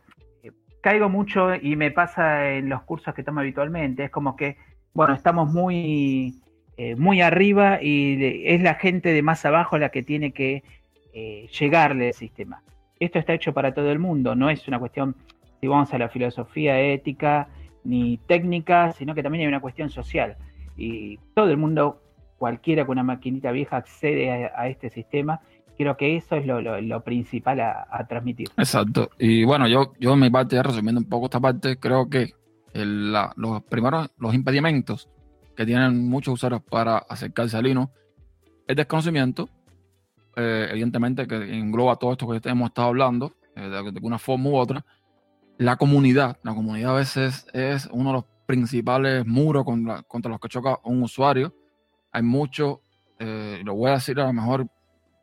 [0.81, 4.59] caigo mucho y me pasa en los cursos que tomo habitualmente, es como que,
[4.95, 6.35] bueno, estamos muy
[6.77, 10.65] eh, muy arriba y es la gente de más abajo la que tiene que
[11.13, 12.65] eh, llegarle al sistema.
[12.99, 15.15] Esto está hecho para todo el mundo, no es una cuestión,
[15.61, 17.49] si vamos a la filosofía ética
[17.85, 20.37] ni técnica, sino que también hay una cuestión social.
[20.77, 22.01] Y todo el mundo,
[22.39, 25.41] cualquiera con una maquinita vieja, accede a, este sistema.
[25.77, 28.49] Creo que eso es lo, principal a, transmitir.
[28.57, 29.11] Exacto.
[29.19, 32.33] Y bueno, yo, yo en mi parte, resumiendo un poco esta parte, creo que
[32.75, 35.09] los primeros, los impedimentos
[35.57, 37.93] que tienen muchos usuarios para acercarse al Linux.
[38.67, 39.49] El desconocimiento,
[40.37, 44.57] eh, evidentemente, que engloba todo esto que hemos estado hablando, eh, de, una forma u
[44.57, 44.85] otra.
[45.59, 50.49] La comunidad, la comunidad a veces es uno de los principales muros contra, los que
[50.49, 51.55] choca un usuario.
[52.11, 52.79] Hay muchos,
[53.19, 54.67] eh, lo voy a decir, a lo mejor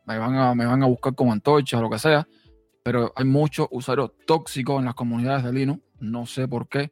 [0.06, 2.28] me van a, me van a buscar como antorchas o lo que sea,
[2.84, 5.82] pero hay muchos usuarios tóxicos en las comunidades de Linux.
[6.00, 6.92] No sé por qué.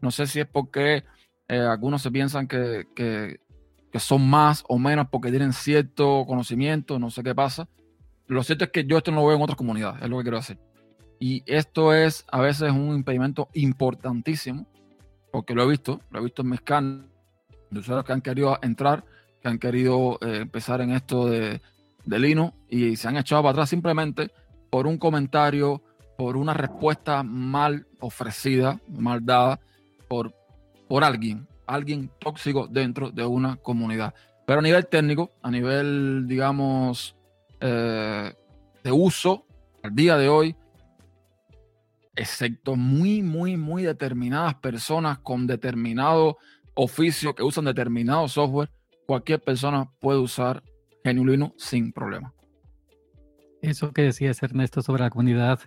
[0.00, 1.04] No sé si es porque
[1.48, 3.38] eh, algunos se piensan que, que,
[3.98, 7.66] son más o menos porque tienen cierto conocimiento, no sé qué pasa.
[8.26, 10.24] Lo cierto es que yo esto no lo veo en otras comunidades, es lo que
[10.24, 10.58] quiero decir.
[11.18, 14.66] Y esto es a veces un impedimento importantísimo,
[15.32, 17.06] porque lo he visto, lo he visto en mis canales
[17.70, 19.02] de usuarios que han querido entrar,
[19.40, 21.62] que han querido eh, empezar en esto de,
[22.04, 24.30] de y se han echado para atrás simplemente
[24.70, 25.82] por un comentario,
[26.18, 29.60] por una respuesta mal ofrecida, mal dada,
[30.08, 30.32] por
[30.88, 34.14] por alguien, alguien tóxico dentro de una comunidad.
[34.46, 37.16] Pero a nivel técnico, a nivel, digamos,
[37.60, 38.32] eh,
[38.84, 39.46] de uso,
[39.82, 40.56] al día de hoy,
[42.14, 46.38] excepto muy, muy, muy determinadas personas con determinado
[46.74, 48.70] oficio que usan determinado software,
[49.06, 50.62] cualquier persona puede usar
[51.04, 52.32] Genulino sin problema.
[53.62, 55.60] Eso que decías, Ernesto, sobre la comunidad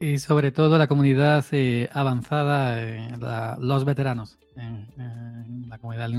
[0.00, 3.10] y sobre todo la comunidad eh, avanzada, eh,
[3.58, 6.10] los veteranos en, la comunidad.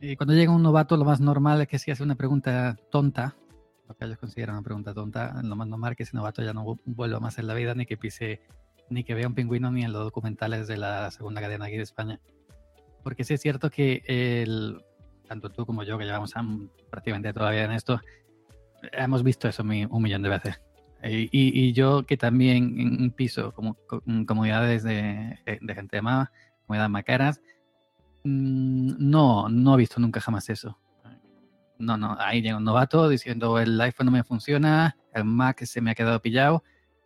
[0.00, 3.36] Y cuando llega un novato, lo más normal es que si hace una pregunta tonta,
[3.88, 6.52] lo que ellos consideran una pregunta tonta, lo más normal es que ese novato ya
[6.52, 8.40] no vuelva más en la vida, ni que pise,
[8.88, 11.82] ni que vea un pingüino, ni en los documentales de la segunda cadena aquí de
[11.82, 12.18] España.
[13.02, 14.82] Porque sí es cierto que el,
[15.28, 16.32] tanto tú como yo, que llevamos
[16.90, 18.00] prácticamente todavía en esto,
[18.92, 20.60] hemos visto eso un millón de veces
[21.04, 23.76] y, yo que también en piso como,
[24.26, 26.28] comunidades de, de, gente más,
[26.66, 27.42] comunidades macaras,
[28.24, 30.78] mm, no, no he visto nunca jamás eso.
[31.78, 35.80] No, no, ahí llega un novato diciendo el iPhone no me funciona, el Mac se
[35.80, 36.62] me ha quedado pillado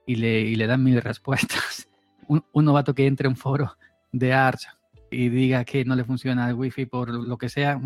[0.07, 1.89] y le, y le dan mil respuestas.
[2.29, 3.77] Un, un, novato que entre a un foro
[4.13, 4.67] de Arch
[5.11, 7.81] y diga que no le funciona el Wi-Fi por lo que sea,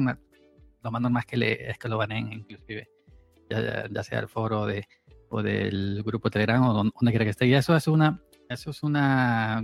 [0.82, 2.88] lo más normal es que, le, es que lo baneen inclusive,
[3.48, 4.88] ya sea el foro de,
[5.30, 7.46] o del grupo Telegram o donde quiera que esté.
[7.46, 9.62] Y eso es una, eso es una,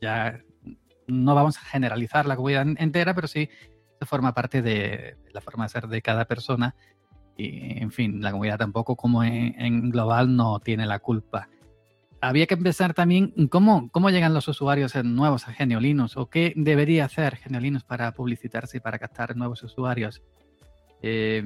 [0.00, 0.40] ya
[1.06, 3.48] no vamos a generalizar la comunidad entera, pero sí
[4.06, 6.74] forma parte de la forma de ser de cada persona.
[7.36, 11.48] Y, en fin, la comunidad tampoco como en, global no tiene la culpa.
[12.20, 17.04] Había que empezar también cómo, cómo llegan los usuarios nuevos a Geniolinos o qué debería
[17.04, 20.22] hacer Geniolinos para publicitarse y para captar nuevos usuarios.
[21.02, 21.42] Eh,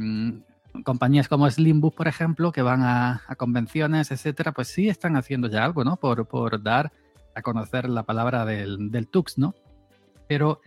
[0.84, 5.64] compañías como Slimbook, por ejemplo, que van a, convenciones, etcétera, pues sí están haciendo ya
[5.64, 5.96] algo, ¿no?
[5.96, 6.92] Por, por dar
[7.34, 9.54] a conocer la palabra del, del Tux, ¿no?
[10.28, 10.60] Pero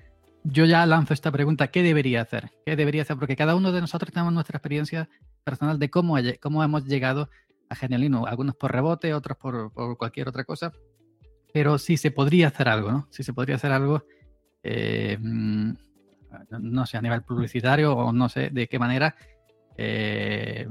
[0.44, 2.52] yo ya lanzo esta pregunta, ¿qué debería hacer?
[2.66, 3.18] ¿Qué debería hacer?
[3.18, 5.10] Porque cada uno de nosotros tenemos nuestra experiencia
[5.44, 7.30] personal de cómo, cómo hemos llegado
[7.70, 10.74] a Genialino, algunos por rebote, otros por, por, cualquier otra cosa,
[11.54, 13.08] pero sí se podría hacer algo, ¿no?
[13.12, 14.04] Sí se podría hacer algo,
[14.64, 15.72] eh, mm,
[16.60, 19.16] no sé, a nivel publicitario o no sé de qué manera,
[19.78, 20.68] eh,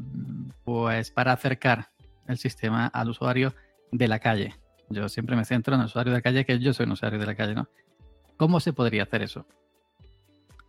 [0.65, 1.91] pues para acercar
[2.29, 3.55] el sistema al usuario
[3.93, 4.55] de la calle.
[4.89, 7.19] Yo siempre me centro en el usuario de la calle, que yo soy un usuario
[7.19, 7.69] de la calle, ¿no?
[8.37, 9.47] ¿Cómo se podría hacer eso?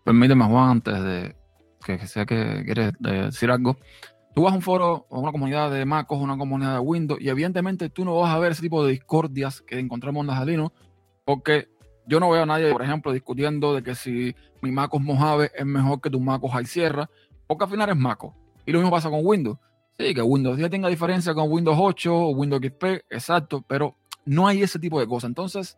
[0.04, 1.36] Permíteme, Juan, antes de
[1.86, 3.78] que, sea que quieres decir algo.
[4.34, 7.30] Tú vas a un foro o una comunidad de MacOS, una comunidad de Windows, y
[7.30, 10.72] evidentemente tú no vas a ver ese tipo de discordias que encontramos en las
[11.26, 11.70] porque
[12.08, 15.65] yo no veo a nadie, por ejemplo, discutiendo de que si mi MacOS Mojave es
[15.65, 17.10] mejor que tu MacOS Sierra,
[17.52, 18.34] porque al final es Maco.
[18.66, 19.58] Y lo mismo pasa con Windows.
[20.00, 24.48] Sí, que Windows 10 tenga diferencia con Windows 8 o Windows XP, exacto, pero no
[24.48, 25.28] hay ese tipo de cosas.
[25.28, 25.78] Entonces,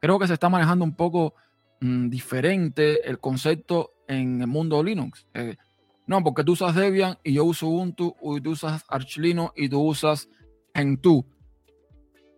[0.00, 1.34] creo que se está manejando un poco
[1.80, 5.26] mm, diferente el concepto en el mundo Linux.
[5.34, 5.56] Eh,
[6.06, 9.68] no, porque tú usas Debian y yo uso Ubuntu, y tú usas Arch Linux y
[9.68, 10.28] tú usas
[10.72, 11.26] Gentoo.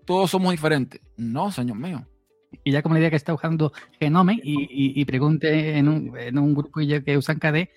[0.07, 1.03] Todos somos diferentes.
[1.19, 2.07] No, señor mío.
[2.65, 6.55] Y ya como la idea que está usando Genome y, pregunte en un, en un
[6.55, 7.69] grupo que usan KD,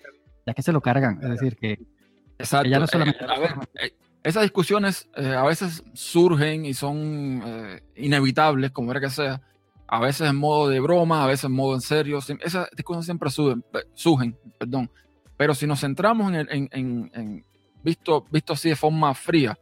[0.46, 1.18] ya que se lo cargan.
[1.22, 1.78] Es decir, que,
[2.38, 2.68] Exacto.
[2.68, 3.24] ya no solamente...
[3.24, 9.00] Eh, a ver, eh, esas discusiones eh, a veces surgen y son inevitables, como era
[9.00, 9.40] que sea.
[9.88, 12.18] A veces en modo de broma, a veces en modo en serio.
[12.18, 14.90] Esas discusiones siempre suben, surgen, perdón.
[15.36, 17.44] Pero si nos centramos en, en, en,
[17.84, 19.56] visto, visto así de forma fría,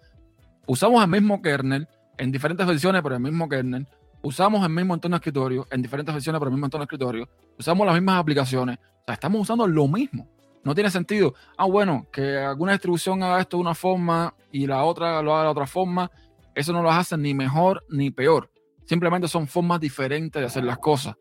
[0.67, 3.87] usamos el mismo kernel en diferentes versiones, pero el mismo kernel.
[4.23, 7.29] Usamos el mismo entorno de escritorio en diferentes versiones, pero el mismo entorno de escritorio.
[7.59, 8.79] Usamos las mismas aplicaciones.
[8.79, 10.27] O sea, estamos usando lo mismo.
[10.65, 11.35] No tiene sentido.
[11.57, 15.45] Ah, bueno, que alguna distribución haga esto de una forma y la otra lo haga
[15.45, 16.11] de otra forma.
[16.55, 18.51] Eso no lo hace ni mejor ni peor.
[18.87, 21.17] Simplemente son formas diferentes de hacer las cosas.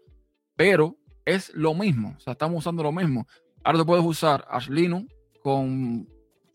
[0.56, 2.16] Pero es lo mismo.
[2.18, 3.28] O sea, estamos usando lo mismo.
[3.64, 6.08] Ahora tú puedes usar Arch Linux con,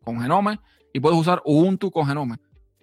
[0.03, 0.61] con Genome
[0.93, 2.37] y puedes usar Ubuntu con Genome.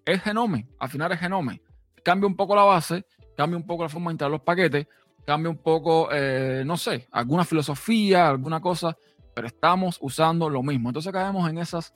[0.06, 1.62] Es Genome, al final es Genome.
[2.04, 4.88] Cambia un poco la base, cambia un poco la forma de instalar los paquetes,
[5.26, 8.96] cambia un poco, eh, no sé, alguna filosofía, alguna cosa,
[9.36, 10.89] pero estamos usando lo mismo.
[10.89, 11.93] Entonces caemos en esas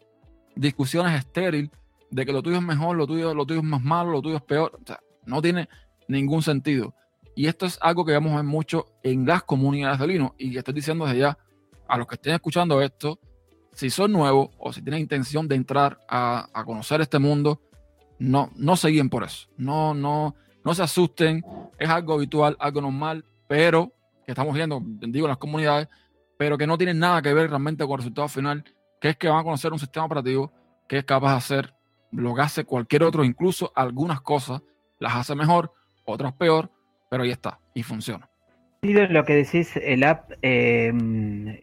[0.55, 1.71] discusiones estériles
[2.11, 4.35] de que lo tuyo es mejor, lo tuyo, lo tuyo es más malo, lo tuyo
[4.35, 4.77] es peor.
[4.79, 5.69] O sea, no tiene
[6.07, 6.93] ningún sentido.
[7.35, 10.35] Y esto es algo que vemos mucho en las comunidades de Linux.
[10.37, 11.37] Y estoy diciendo desde ya
[11.87, 13.19] a los que estén escuchando esto,
[13.71, 17.61] si son nuevos o si tienen intención de entrar a, conocer este mundo,
[18.19, 19.47] no, no se por eso.
[19.55, 21.45] No, no, no se asusten.
[21.77, 23.93] Es algo habitual, algo normal, pero
[24.25, 25.87] que estamos viendo, digo, en las comunidades,
[26.39, 28.63] pero que no tienen nada que ver realmente con el resultado final,
[29.01, 30.53] que es que van a conocer un sistema operativo
[30.87, 31.73] que es capaz de hacer
[32.13, 34.61] lo que hace cualquier otro, incluso algunas cosas
[34.99, 35.73] las hace mejor,
[36.05, 36.71] otras peor,
[37.09, 38.29] pero ahí está, y funciona.
[38.81, 40.93] Lo que decís, el app, eh,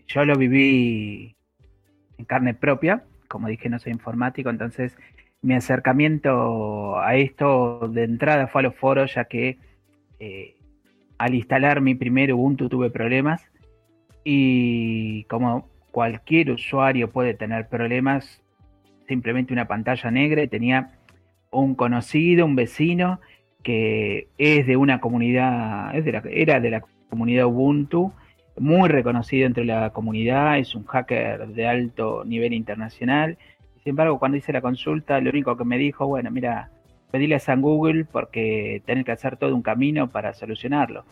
[0.09, 1.35] yo lo viví
[2.19, 4.95] en carne propia, como dije, no soy informático, entonces
[5.41, 9.59] mi acercamiento a esto de entrada fue a los foros, ya que
[10.21, 10.59] eh,
[11.17, 13.43] al instalar mi primer Ubuntu tuve problemas
[14.29, 18.43] y como cualquier usuario puede tener problemas,
[19.07, 20.99] simplemente una pantalla negra y tenía
[21.53, 23.21] un conocido, un vecino
[23.63, 25.95] que es de una comunidad,
[26.29, 28.13] era de la comunidad Ubuntu,
[28.59, 33.39] muy reconocido entre la comunidad, es un hacker de alto nivel internacional.
[33.85, 36.71] Sin embargo, cuando hice la consulta, lo único que me dijo, bueno, mira,
[37.13, 41.05] pedile a San Google porque tenés que hacer todo un camino para solucionarlo.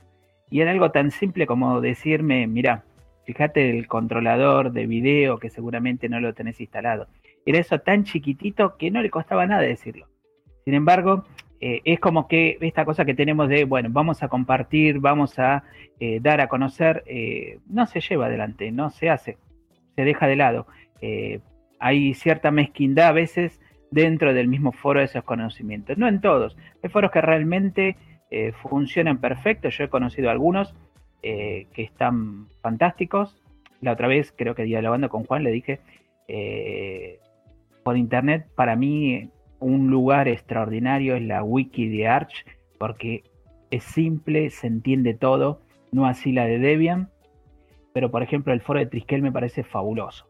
[0.51, 2.83] Y era algo tan simple como decirme, mira,
[3.25, 7.09] Fíjate el controlador de video que seguramente no lo tenés instalado.
[7.47, 10.09] Era eso tan chiquitito que no le costaba nada decirlo.
[10.65, 11.25] Sin embargo,
[11.61, 15.65] eh, es como que esta cosa que tenemos de, bueno, vamos a compartir, vamos a
[16.01, 19.39] eh, dar a conocer, eh, no se lleva adelante, no se hace,
[19.95, 20.67] se deja de lado.
[21.79, 23.61] hay cierta mezquindad a veces
[23.91, 26.57] dentro del mismo foro de esos conocimientos, no en todos.
[26.83, 27.97] Hay foros que realmente
[28.63, 30.75] funcionan perfecto, yo he conocido algunos
[31.27, 33.43] eh, que están fantásticos.
[33.81, 35.81] La otra vez, creo que dialogando con Juan, le dije,
[36.29, 37.19] eh,
[37.83, 42.45] por internet, para mí un lugar extraordinario es la wiki de Arch,
[42.79, 43.25] porque
[43.71, 47.09] es simple, se entiende todo, no así la de Debian,
[47.95, 50.29] pero por ejemplo el foro de Triskel me parece fabuloso.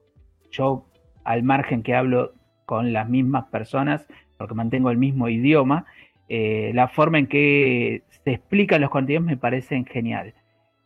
[0.53, 0.87] Yo,
[1.25, 2.35] al margen que hablo
[2.67, 4.07] con las mismas personas,
[4.39, 5.87] porque mantengo el mismo idioma,
[6.29, 10.35] eh, la forma en que se explican los contenidos me parecen genial.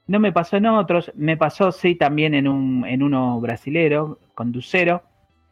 [0.08, 4.52] No me pasó en otros, me pasó sí también en, un, en uno brasilero, con
[4.52, 5.02] Ducero,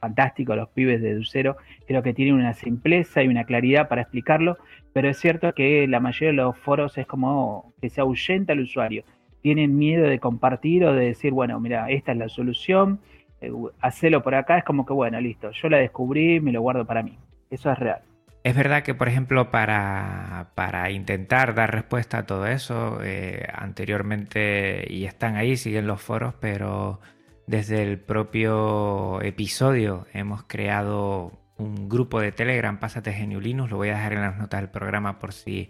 [0.01, 4.57] fantástico los pibes de Ducero, creo que tienen una simpleza y una claridad para explicarlo,
[4.95, 8.61] pero es cierto que la mayoría de los foros es como que se ahuyenta al
[8.61, 9.05] usuario,
[9.43, 13.01] tienen miedo de compartir o de decir, bueno, mira, esta es la solución,
[13.43, 13.53] eh,
[13.83, 17.03] hacelo por acá, es como que, bueno, listo, yo la descubrí, me lo guardo para
[17.03, 17.19] mí,
[17.51, 18.01] eso es real.
[18.47, 20.47] Es verdad que, por ejemplo, para,
[20.93, 27.01] intentar dar respuesta a todo eso, eh, anteriormente, y están ahí, siguen los foros, pero
[27.49, 33.97] desde el propio episodio hemos creado un grupo de Telegram, Pásate Geniulinus, lo voy a
[33.97, 35.69] dejar en las notas del programa por si,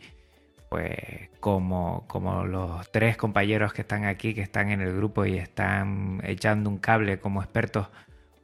[0.69, 5.39] pues, como, como los tres compañeros que están aquí, que están en el grupo y
[5.39, 7.89] están echando un cable como expertos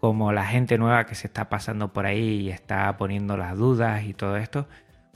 [0.03, 4.05] como la gente nueva que se está pasando por ahí y está poniendo las dudas
[4.05, 4.67] y todo esto,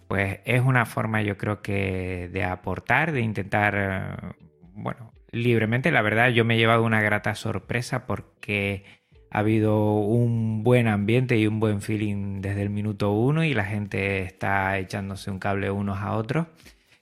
[0.06, 4.36] pues es una forma yo creo que de aportar, de intentar
[4.74, 5.90] bueno, libremente.
[5.90, 8.84] La verdad, yo me he llevado una grata sorpresa porque
[9.32, 13.64] ha habido un buen ambiente y un buen feeling desde el minuto uno y la
[13.64, 16.46] gente está echándose un cable unos a otros.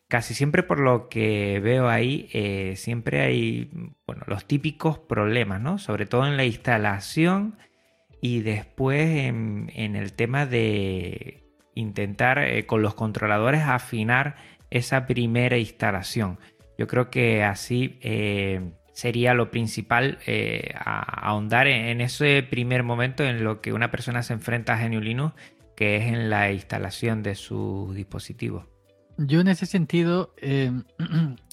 [0.08, 3.70] Casi siempre por lo que veo ahí, eh, siempre hay
[4.06, 5.76] bueno, los típicos problemas, ¿no?
[5.76, 7.58] Sobre todo en la instalación
[8.24, 11.44] y después en, el tema de
[11.74, 14.36] intentar eh, con los controladores afinar
[14.70, 16.38] esa primera instalación.
[16.78, 23.44] Yo creo que así eh, sería lo principal eh, ahondar en, ese primer momento en
[23.44, 25.34] lo que una persona se enfrenta a GNU Linux,
[25.76, 28.64] que es en la instalación de sus dispositivos.
[29.18, 30.86] Yo en ese sentido, en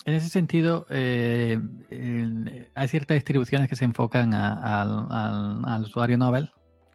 [0.05, 1.57] ese sentido, hay
[2.87, 6.49] ciertas distribuciones que se enfocan al usuario Nobel,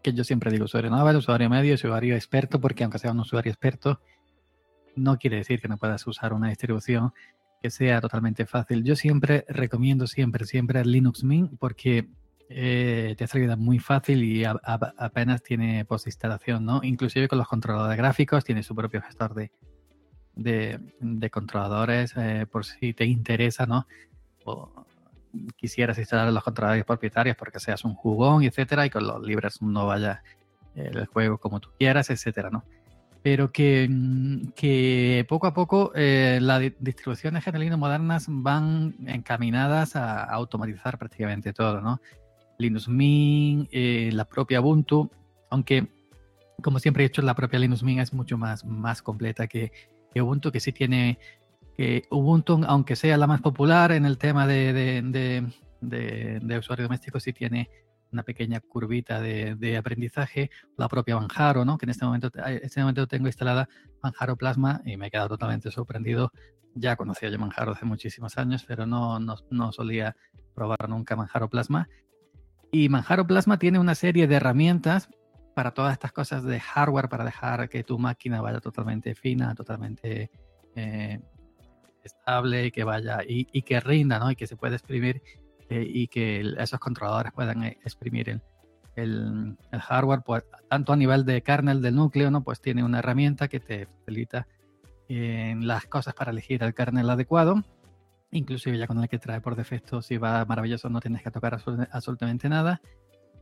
[0.07, 3.51] que yo siempre digo usuario Nobel, usuario medio, usuario experto, porque aunque sea un usuario
[3.51, 4.01] experto,
[4.95, 7.13] no quiere decir que no puedas usar una distribución
[7.61, 8.85] que sea totalmente fácil.
[8.85, 12.09] Yo siempre recomiendo, siempre, siempre Linux Mint porque
[12.49, 16.85] eh, te hace la muy fácil y apenas tiene post-instalación, ¿no?
[16.85, 19.51] Inclusive con los controladores gráficos, tiene su propio gestor de,
[20.37, 23.89] de, controladores, eh, por si te interesa, ¿no?
[25.57, 29.87] Quisieras instalar los controladores propietarios porque seas un jugón, etcétera, y con los libres no
[29.87, 30.22] vaya
[30.74, 32.64] el juego como tú quieras, etcétera, ¿no?
[33.26, 40.22] pero que, mm, que poco a poco eh, las distribuciones generales modernas van encaminadas a
[40.22, 42.01] automatizar prácticamente todo, ¿no?
[42.57, 45.11] Linux Mint, eh, la propia Ubuntu,
[45.51, 45.89] aunque
[46.62, 49.72] como siempre he dicho, la propia Linux Mint es mucho más, más completa que,
[50.14, 51.18] Ubuntu, que sí tiene
[51.77, 56.85] que Ubuntu, aunque sea la más popular en el tema de, de, de, de usuario
[56.85, 57.68] doméstico, sí tiene
[58.12, 61.79] una pequeña curvita de, aprendizaje, la propia Manjaro, ¿no?
[61.79, 63.68] que en este momento, en este momento tengo instalada
[64.03, 66.33] Manjaro Plasma y me he quedado totalmente sorprendido.
[66.74, 70.16] Ya conocía yo Manjaro hace muchísimos años, pero no, no, solía
[70.55, 71.89] probar nunca Manjaro Plasma.
[72.70, 75.09] Y Manjaro Plasma tiene una serie de herramientas
[75.55, 80.31] para todas estas cosas de hardware, para dejar que tu máquina vaya totalmente fina, totalmente
[80.74, 81.20] eh,
[82.07, 84.31] estable que vaya y, y, que rinda, ¿no?
[84.31, 85.23] Y que se pueda exprimir
[85.69, 88.41] eh, y que esos controladores puedan eh, exprimir el,
[88.97, 92.43] el, hardware, pues, tanto a nivel de kernel del núcleo, ¿no?
[92.43, 94.47] pues tiene una herramienta que te facilita
[95.09, 97.63] en las cosas para elegir el kernel adecuado.
[98.31, 101.59] Inclusive ya con el que trae por defecto, si va maravilloso, no tienes que tocar
[101.91, 102.81] absolutamente nada.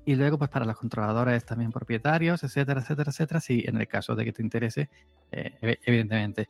[0.07, 4.15] Y luego, pues para los controladores también propietarios, etcétera, etcétera, etcétera, si en el caso
[4.15, 4.91] de que te interese,
[5.33, 6.49] eh, evidentemente.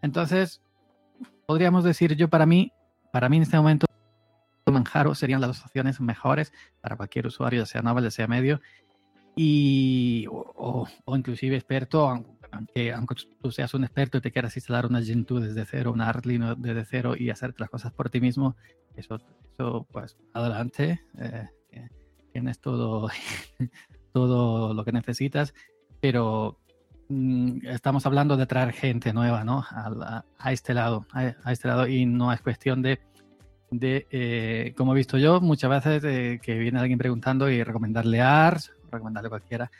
[0.00, 0.62] Entonces,
[1.46, 2.72] podríamos decir yo para mí,
[3.12, 3.86] para mí en este momento,
[4.66, 8.60] Manjaro serían las dos opciones mejores para cualquier usuario, ya sea novel, ya sea medio,
[9.36, 12.08] y, o, inclusive experto,
[12.50, 16.08] aunque, aunque tú seas un experto y te quieras instalar una Gentoo desde cero, una
[16.08, 18.56] Artlino desde cero y hacer las cosas por ti mismo,
[18.96, 19.18] eso,
[19.52, 21.48] eso pues adelante, eh,
[22.32, 23.08] tienes todo,
[24.12, 25.54] todo lo que necesitas,
[26.00, 26.58] pero
[27.64, 29.64] estamos hablando de traer gente nueva, ¿no?
[29.70, 33.00] A, a este lado, a, este lado, y no es cuestión de
[33.72, 38.72] de, eh, como he visto yo, muchas veces que viene alguien preguntando y recomendarle ARS,
[38.90, 39.70] recomendarle cualquiera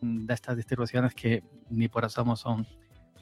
[0.00, 2.66] de estas distribuciones que ni por asomo son,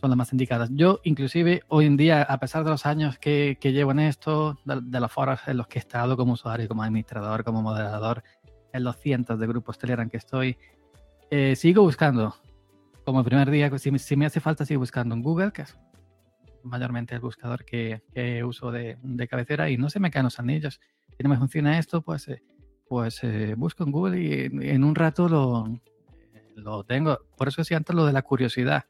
[0.01, 0.69] son las más indicadas.
[0.73, 4.59] Yo, inclusive, hoy en día, a pesar de los años que, que llevo en esto,
[4.65, 8.23] de, los foros en los que he estado como usuario, como administrador, como moderador,
[8.73, 10.59] en los cientos de grupos Telegram que estoy,
[11.31, 12.37] eh, sigo buscando.
[13.07, 15.79] Como el primer día, si, si me hace falta, sigo buscando en Google, que es
[16.65, 18.03] mayormente el buscador que,
[18.45, 18.99] uso de,
[19.31, 20.81] cabecera y no se me caen los anillos.
[21.17, 22.43] Si no me funciona esto, pues, eh,
[22.89, 25.81] pues eh, busco en Google y en, un rato lo,
[26.57, 27.21] lo tengo.
[27.37, 28.87] Por eso decía antes lo de la curiosidad,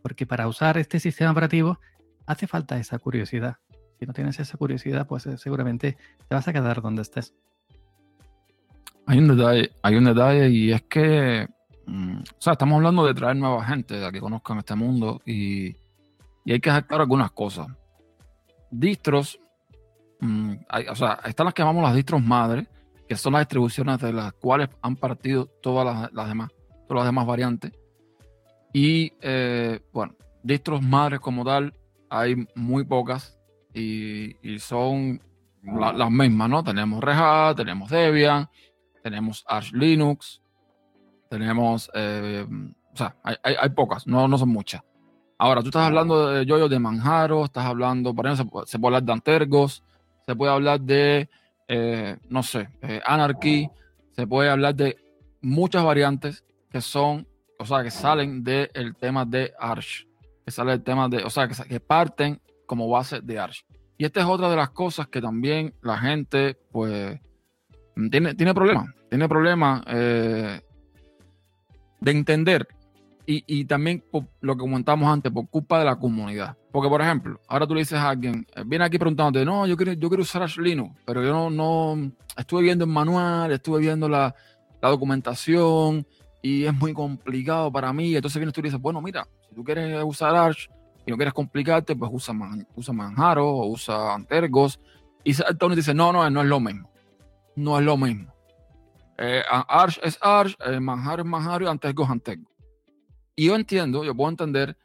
[0.00, 1.78] porque para usar este sistema operativo
[2.24, 3.58] hace falta esa curiosidad.
[4.00, 7.34] Si no tienes esa curiosidad, pues eh, seguramente te vas a quedar donde estés.
[9.04, 11.48] Hay un detalle, hay un detalle y es que,
[11.88, 15.74] o sea, estamos hablando de traer nueva gente a que conozcan este mundo y
[16.48, 17.66] y hay que dejar claro algunas cosas.
[18.70, 19.38] Distros,
[20.18, 20.54] mm,
[20.90, 22.66] o sea, están las que llamamos las distros madres,
[23.06, 26.50] que son las distribuciones de las cuales han partido todas las, demás,
[26.86, 27.72] todas las demás variantes.
[28.72, 31.74] Y eh, bueno, distros madres como tal,
[32.08, 33.38] hay muy pocas
[33.74, 35.20] y, son
[35.62, 36.64] las mismas, ¿no?
[36.64, 38.48] Tenemos Red tenemos Debian,
[39.02, 40.40] tenemos Arch Linux,
[41.28, 42.46] tenemos, eh,
[42.92, 44.82] o sea, hay, hay, pocas, no, no son muchas.
[45.38, 49.02] Ahora, tú estás hablando de yoyo de Manjaro, estás hablando, por ejemplo, se, puede hablar
[49.04, 49.84] de Antergos,
[50.26, 51.28] se puede hablar de,
[51.68, 53.70] eh, no sé, eh, Anarchy,
[54.12, 54.96] se puede hablar de
[55.40, 57.26] muchas variantes que son,
[57.58, 60.08] o sea, que salen del tema de Arch,
[60.44, 63.64] que sale el tema de, o sea, que, que parten como base de Arch.
[63.96, 67.20] Y esta es otra de las cosas que también la gente, pues,
[68.10, 68.94] tiene, tiene problemas.
[69.10, 70.60] Tiene problemas eh,
[72.00, 72.68] de entender.
[73.30, 74.02] Y, también
[74.40, 76.56] lo que comentamos antes, por culpa de la comunidad.
[76.72, 79.76] Porque, por ejemplo, ahora tú le dices a alguien, eh, viene aquí preguntándote, no, yo
[79.76, 84.08] quiero, yo quiero usar Linux, pero yo no, no estuve viendo el manual, estuve viendo
[84.08, 84.34] la,
[84.80, 86.06] la documentación
[86.40, 88.16] y es muy complicado para mí.
[88.16, 90.70] Entonces vienes tú y dices, bueno, mira, si tú quieres usar Arch,
[91.08, 92.34] y no quieres complicarte, pues usa,
[92.74, 94.78] usa Manjaro o usa Antergos.
[95.24, 96.90] Y Tony dice, no, no, no es lo mismo.
[97.56, 98.30] No es lo mismo.
[99.18, 102.52] Eh, Arch es Arch, eh, Manjaro es Manjaro y Antergos es Antergos.
[103.34, 104.76] Y yo entiendo, yo puedo entender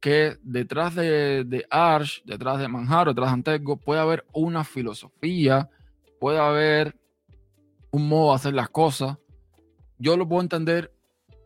[0.00, 5.70] que detrás de, Arch, detrás de Manjaro, detrás de Antergos, puede haber una filosofía,
[6.20, 6.96] puede haber
[7.90, 9.16] un modo de hacer las cosas.
[9.98, 10.92] Yo lo puedo entender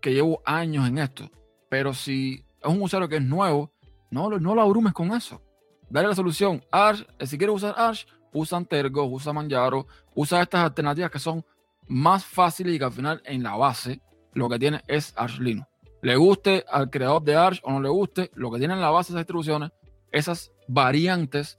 [0.01, 1.30] que llevo años en esto,
[1.68, 3.70] pero si es un usuario que es nuevo,
[4.11, 5.40] no, no lo abrumes con eso.
[5.88, 6.62] Dale la solución.
[6.70, 11.45] Arch, eh, si quieres usar Arch, usa Antergo, usa Manjaro, usa estas alternativas que son
[11.93, 14.01] más fáciles y que al final en la base
[14.32, 15.68] lo que tiene es Arch Linux.
[16.01, 18.90] Le guste al creador de Arch o no le guste, lo que tiene en la
[18.90, 19.70] base de esas distribuciones,
[20.11, 21.59] esas variantes,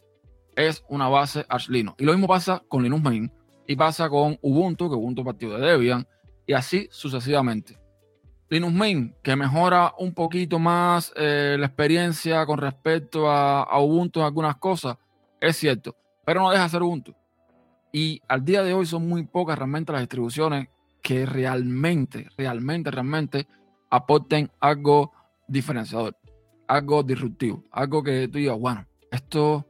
[0.55, 1.95] es una base Arch Linux.
[1.99, 3.31] Y lo mismo pasa con Linux Mint
[3.67, 6.07] y pasa con Ubuntu, que Ubuntu partido de Debian,
[6.45, 7.79] y así sucesivamente.
[8.49, 14.25] Linux Mint, que mejora un poquito más eh, la experiencia con respecto a, Ubuntu en
[14.25, 14.97] algunas cosas,
[15.39, 17.15] es cierto, pero no deja de ser Ubuntu.
[17.95, 20.67] Y al día de hoy son muy pocas realmente las distribuciones
[21.03, 23.47] que realmente, realmente, realmente
[23.91, 25.11] aporten algo
[25.47, 26.17] diferenciador,
[26.67, 29.67] algo disruptivo, algo que tú digas, bueno, esto,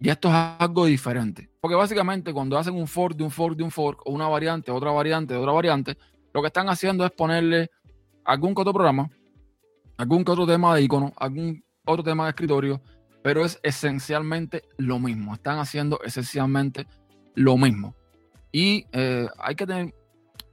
[0.00, 1.48] y esto es algo diferente.
[1.60, 4.72] Porque básicamente cuando hacen un fork de un fork de un fork, o una variante,
[4.72, 5.96] otra variante, otra variante,
[6.32, 7.70] lo que están haciendo es ponerle
[8.24, 9.08] algún otro programa,
[9.96, 12.82] algún otro tema de icono, algún otro tema de escritorio,
[13.22, 15.34] pero es esencialmente lo mismo.
[15.34, 16.88] Están haciendo esencialmente
[17.34, 17.94] lo mismo.
[18.52, 19.94] Y eh, hay que tener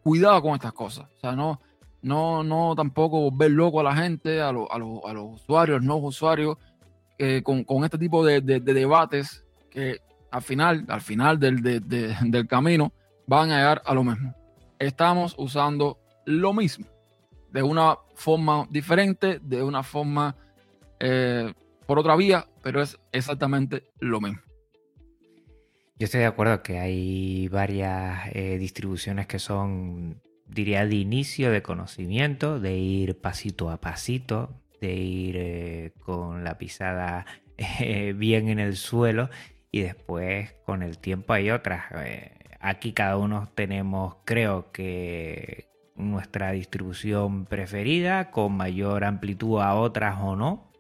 [0.04, 1.08] cuidado con estas cosas.
[1.18, 1.62] O sea, no,
[2.02, 4.68] no, no tampoco volver loco a la gente, a, los
[5.34, 6.58] usuarios, no usuarios,
[7.18, 10.00] eh, con, este tipo de, debates que
[10.32, 12.92] al final, al final del, del camino
[13.28, 14.34] van a llegar a lo mismo.
[14.80, 16.88] Estamos usando lo mismo
[17.52, 20.36] de una forma diferente, de una forma
[21.00, 21.54] eh,
[21.86, 24.42] por otra vía, pero es exactamente lo mismo.
[26.02, 31.62] Yo estoy de acuerdo que hay varias eh, distribuciones que son, diría, de inicio de
[31.62, 34.50] conocimiento, de ir pasito a pasito,
[34.82, 37.28] de ir eh, con la pisada
[38.16, 39.30] bien en el suelo
[39.70, 41.84] y después con el tiempo hay otras.
[42.60, 50.36] aquí cada uno tenemos, creo que nuestra distribución preferida, con mayor amplitud a otras o
[50.36, 50.72] no.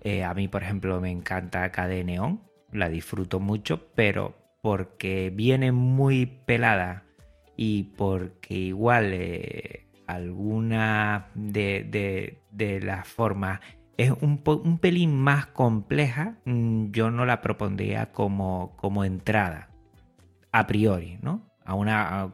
[0.00, 5.72] Eh, a mí, por ejemplo, me encanta KD Neon, la disfruto mucho, pero porque viene
[5.72, 7.04] muy pelada
[7.54, 12.40] y porque igual eh, alguna de,
[12.82, 13.60] las formas
[13.98, 19.68] es un, un, pelín más compleja, mm, yo no la propondría como, como entrada,
[20.50, 21.42] a priori, ¿no?
[21.66, 22.32] A una,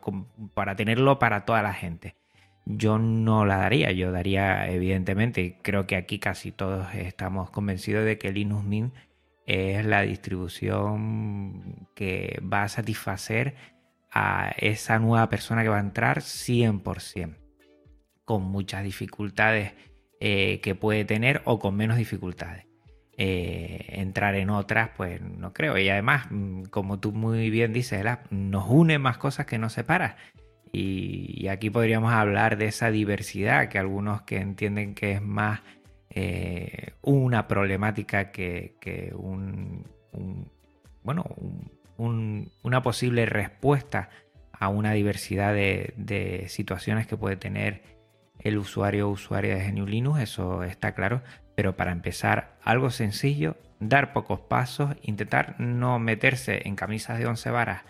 [0.54, 2.14] para tenerlo para toda la gente
[2.64, 3.90] yo no la daría.
[3.90, 8.94] Yo daría, evidentemente, creo que aquí casi todos estamos convencidos de que Linux Mint
[9.50, 13.56] es la distribución que va a satisfacer
[14.12, 17.36] a esa nueva persona que va a entrar 100%,
[18.24, 19.72] con muchas dificultades
[20.20, 22.66] eh, que puede tener o con menos dificultades.
[23.16, 25.76] Eh, entrar en otras, pues no creo.
[25.78, 30.14] Y además, mm, como tú muy bien dices, nos une más cosas que nos separan.
[30.72, 35.60] Y, aquí podríamos hablar de esa diversidad que algunos que entienden que es más
[36.10, 39.14] eh, una problemática que,
[41.02, 41.24] bueno,
[41.96, 44.10] una posible respuesta
[44.52, 47.82] a una diversidad de, situaciones que puede tener
[48.40, 51.22] el usuario o usuaria de GNU Linux, eso está claro,
[51.54, 57.50] pero para empezar, algo sencillo, dar pocos pasos, intentar no meterse en camisas de once
[57.50, 57.84] varas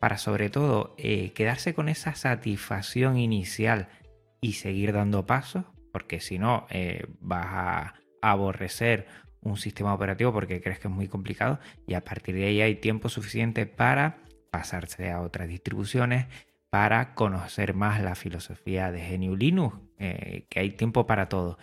[0.00, 3.88] para sobre todo eh, quedarse con esa satisfacción inicial
[4.40, 5.64] y seguir dando pasos,
[5.96, 9.06] porque si no eh, vas a aborrecer
[9.40, 12.74] un sistema operativo porque crees que es muy complicado y a partir de ahí hay
[12.74, 14.18] tiempo suficiente para
[14.50, 16.26] pasarse a otras distribuciones,
[16.68, 21.56] para conocer más la filosofía de GNU Linux, eh, que hay tiempo para todo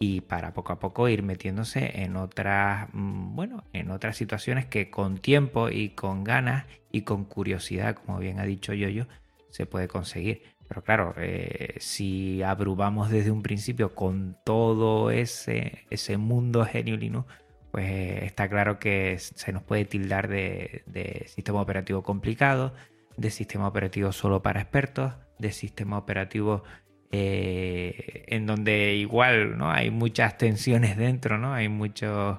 [0.00, 4.90] y para poco a poco ir metiéndose en otras, mm, bueno, en otras situaciones que
[4.90, 9.08] con tiempo y con ganas y con curiosidad, como bien ha dicho Yoyo,
[9.50, 10.53] se puede conseguir.
[10.68, 17.26] Pero claro, eh, si abrumamos desde un principio con todo ese, ese mundo genio
[17.70, 22.72] pues está claro que se nos puede tildar de, sistema operativo complicado,
[23.16, 26.62] de sistema operativo solo para expertos, de sistema operativo
[27.10, 29.72] eh, en donde igual ¿no?
[29.72, 31.52] hay muchas tensiones dentro, ¿no?
[31.52, 32.38] Hay muchos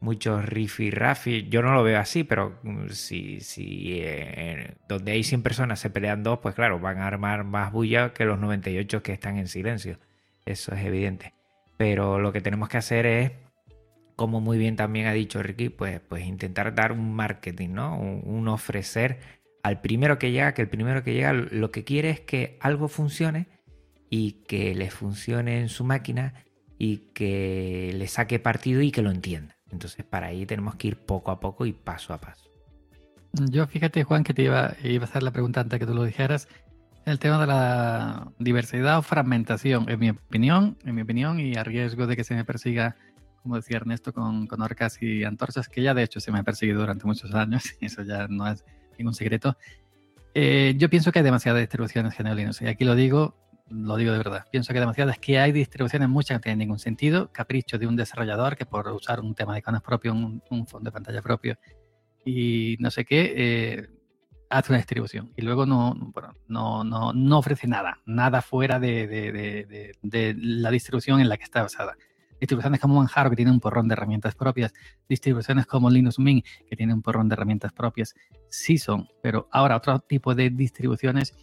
[0.00, 1.48] muchos rifi rafi.
[1.48, 5.90] Yo no lo veo así, pero mm, si, si eh, donde hay 100 personas se
[5.90, 9.48] pelean dos, pues claro, van a armar más bulla que los 98 que están en
[9.48, 9.98] silencio.
[10.46, 11.34] Eso es evidente.
[11.76, 13.32] Pero lo que tenemos que hacer es
[14.20, 17.98] como muy bien también ha dicho Ricky, pues, pues intentar dar un marketing, ¿no?
[17.98, 19.18] Un, ofrecer
[19.62, 22.88] al primero que llega, que el primero que llega lo que quiere es que algo
[22.88, 23.46] funcione
[24.10, 26.34] y que le funcione en su máquina
[26.76, 29.56] y que le saque partido y que lo entienda.
[29.72, 32.50] Entonces para ahí tenemos que ir poco a poco y paso a paso.
[33.32, 36.04] Yo fíjate Juan que te iba, iba a hacer la pregunta antes que tú lo
[36.04, 36.48] dijeras.
[37.06, 41.64] El tema de la diversidad o fragmentación, en mi opinión, en mi opinión, y a
[41.64, 42.96] riesgo de que se me persiga
[43.42, 46.42] como decía Ernesto, con, con orcas y antorchas, que ya de hecho se me ha
[46.42, 48.64] perseguido durante muchos años, y eso ya no es
[48.98, 49.56] ningún secreto.
[50.34, 53.36] Eh, yo pienso que hay demasiadas distribuciones Linux, y aquí lo digo,
[53.70, 54.44] lo digo de verdad.
[54.50, 57.96] Pienso que demasiadas, que hay distribuciones muchas que no tienen ningún sentido, capricho de un
[57.96, 61.58] desarrollador que por usar un tema de iconos propio, un, fondo de pantalla propio
[62.24, 63.88] y no sé qué, eh,
[64.50, 66.12] hace una distribución y luego no,
[66.48, 71.36] no, no, no ofrece nada, nada fuera de, de, de, de, la distribución en la
[71.36, 71.96] que está basada
[72.40, 74.72] distribuciones como Manjaro, que tiene un porrón de herramientas propias,
[75.08, 78.14] distribuciones como Linux Mint, que tiene un porrón de herramientas propias,
[78.48, 81.34] sí son, pero ahora otro tipo de distribuciones,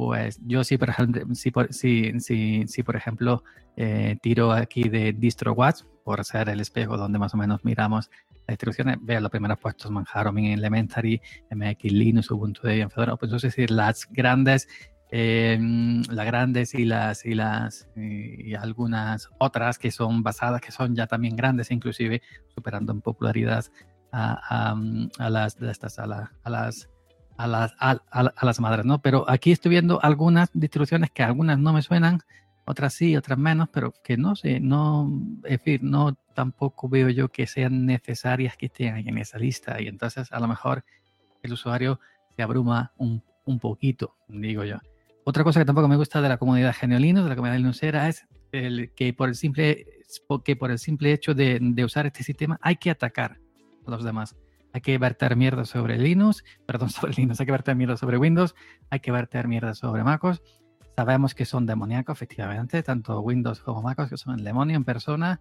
[0.00, 3.44] pues yo sí, por ejemplo, sí, por, sí, por ejemplo
[3.76, 8.08] eh, tiro aquí de DistroWatch, por ser el espejo donde más o menos miramos
[8.46, 11.20] las distribuciones, veo los primeros puestos Manjaro, Mint Elementary,
[11.50, 14.66] MX Linux, Ubuntu Debian, Fedora, pues es decir, las grandes
[15.12, 20.94] Em, las grandes y las y las y algunas otras que son basadas que son
[20.94, 22.22] ya también grandes inclusive
[22.54, 23.64] superando en popularidad
[24.12, 24.76] a,
[25.18, 26.06] a, las de estas a,
[26.44, 26.88] las
[27.36, 28.00] a las a,
[28.42, 32.20] las madres no pero aquí estoy viendo algunas distribuciones que algunas no me suenan
[32.64, 35.10] otras sí otras menos pero que no sé no
[35.44, 39.88] es decir no tampoco veo yo que sean necesarias que estén en esa lista y
[39.88, 40.84] entonces a lo mejor
[41.42, 42.00] el usuario
[42.36, 44.78] se abruma un, un poquito digo yo
[45.24, 48.26] otra cosa que tampoco me gusta de la comunidad Geniolino, de la comunidad linuxera, es
[48.52, 49.86] el que por el simple,
[50.44, 53.38] que por el simple hecho de, de, usar este sistema hay que atacar
[53.86, 54.34] a los demás.
[54.72, 58.54] Hay que verter mierda sobre Linux, perdón, sobre Linux, hay que verter mierda sobre Windows,
[58.90, 60.42] hay que verter mierda sobre MacOS.
[60.96, 65.40] Sabemos que son demoníacos, efectivamente, tanto Windows como MacOS, que son el demonio en persona,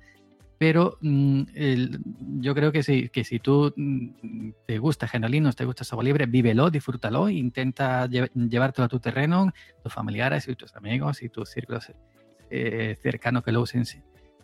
[0.60, 1.44] pero mm,
[2.42, 6.26] yo creo que si, que si tú mm, te gusta Genolinos, te gusta Sobo Libre,
[6.26, 11.92] vívelo, disfrútalo, intenta llevártelo a tu terreno, tus familiares y tus amigos y tus círculos
[12.50, 13.86] eh, cercanos que lo usen,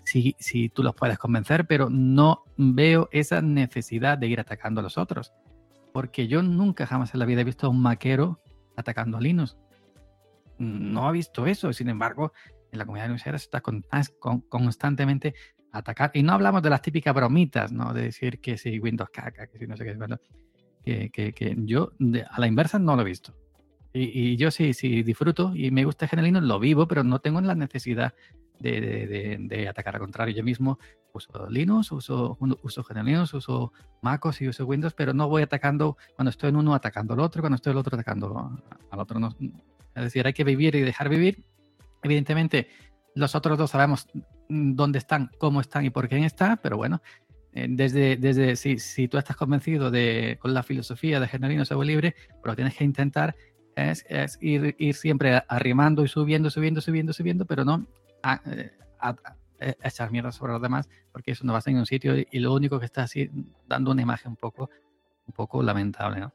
[0.05, 4.83] si, si tú los puedes convencer, pero no veo esa necesidad de ir atacando a
[4.83, 5.33] los otros,
[5.91, 8.39] porque yo nunca jamás en la vida he visto a un maquero
[8.75, 9.57] atacando a Linux.
[10.57, 12.31] No ha visto eso, sin embargo,
[12.71, 15.33] en la comunidad de se está constantemente
[15.71, 16.11] atacar.
[16.13, 17.93] Y no hablamos de las típicas bromitas, ¿no?
[17.93, 19.97] De decir que si Windows caca, que si no sé qué.
[20.83, 21.93] Que, que, que yo
[22.29, 23.35] a la inversa no lo he visto.
[23.97, 27.55] Y, yo sí, sí disfruto y me gusta Genelino, lo vivo, pero no tengo la
[27.55, 28.13] necesidad
[28.59, 30.35] de, de, de, atacar al contrario.
[30.35, 30.79] Yo mismo
[31.13, 33.71] uso Linux, uso, uso Genelinos, uso
[34.01, 37.41] MacOS y uso Windows, pero no voy atacando cuando estoy en uno atacando al otro,
[37.41, 38.59] cuando estoy en el otro atacando
[38.91, 39.17] al otro.
[39.17, 41.45] No, es decir, hay que vivir y dejar vivir.
[42.03, 42.67] Evidentemente,
[43.15, 44.09] los otros dos sabemos
[44.49, 47.01] dónde están, cómo están y por quién están, pero bueno,
[47.53, 51.85] eh, desde, desde si, si, tú estás convencido de, con la filosofía de Generino Sebo
[51.85, 53.35] Libre, pero lo tienes que intentar
[53.75, 57.85] es, es ir, ir, siempre arrimando y subiendo, subiendo, subiendo, subiendo, pero no
[58.23, 58.41] a,
[59.59, 62.39] eh, echar mierda sobre los demás, porque eso no va a en un sitio y,
[62.39, 63.29] lo único que está así
[63.67, 64.69] dando una imagen un poco,
[65.27, 66.33] un poco lamentable, ¿no?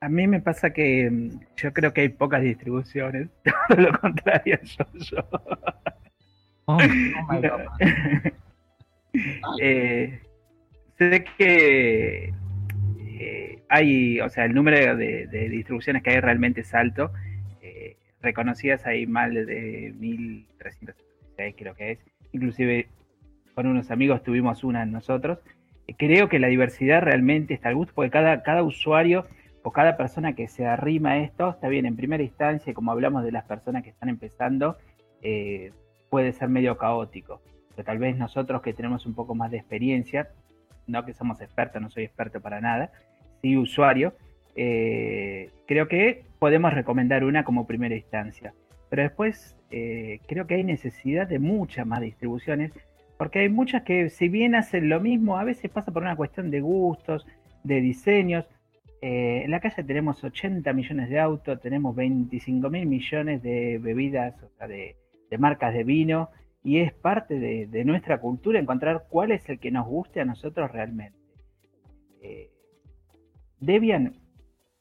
[0.00, 3.30] A mí me pasa que mm, yo creo que hay pocas distribuciones,
[3.68, 4.84] todo lo contrario yo.
[4.94, 5.18] yo.
[6.66, 7.40] Oh, oh
[9.60, 10.20] eh,
[10.98, 12.34] sé que
[13.18, 17.10] eh, hay, o sea, el número de, distribuciones que hay realmente es alto.
[17.62, 21.98] Eh, reconocidas hay más de 1376, creo que es.
[22.32, 22.88] Inclusive
[23.54, 25.38] con unos amigos tuvimos una nosotros.
[25.96, 29.24] Creo que la diversidad realmente está al gusto, porque cada, cada usuario
[29.62, 33.24] o cada persona que se arrima a esto, está bien, en primera instancia, como hablamos
[33.24, 34.76] de las personas que están empezando,
[35.22, 35.72] eh,
[36.10, 37.40] puede ser medio caótico.
[37.74, 40.28] Pero tal vez nosotros que tenemos un poco más de experiencia,
[40.86, 42.90] no que somos expertos, no soy experto para nada,
[43.42, 44.14] sí usuario,
[44.54, 48.54] eh, creo que podemos recomendar una como primera instancia.
[48.88, 52.72] Pero después eh, creo que hay necesidad de muchas más distribuciones
[53.18, 56.50] Porque hay muchas que si bien hacen lo mismo, a veces pasa por una cuestión
[56.50, 57.26] de gustos,
[57.64, 58.44] de diseños.
[59.00, 64.34] Eh, en la calle tenemos 80 millones de autos, tenemos 25 mil millones de bebidas,
[64.42, 64.96] o sea, de,
[65.38, 66.30] marcas de vino,
[66.66, 70.72] y es parte de, nuestra cultura encontrar cuál es el que nos guste a nosotros
[70.72, 71.16] realmente.
[72.20, 72.50] Eh,
[73.60, 74.16] Debian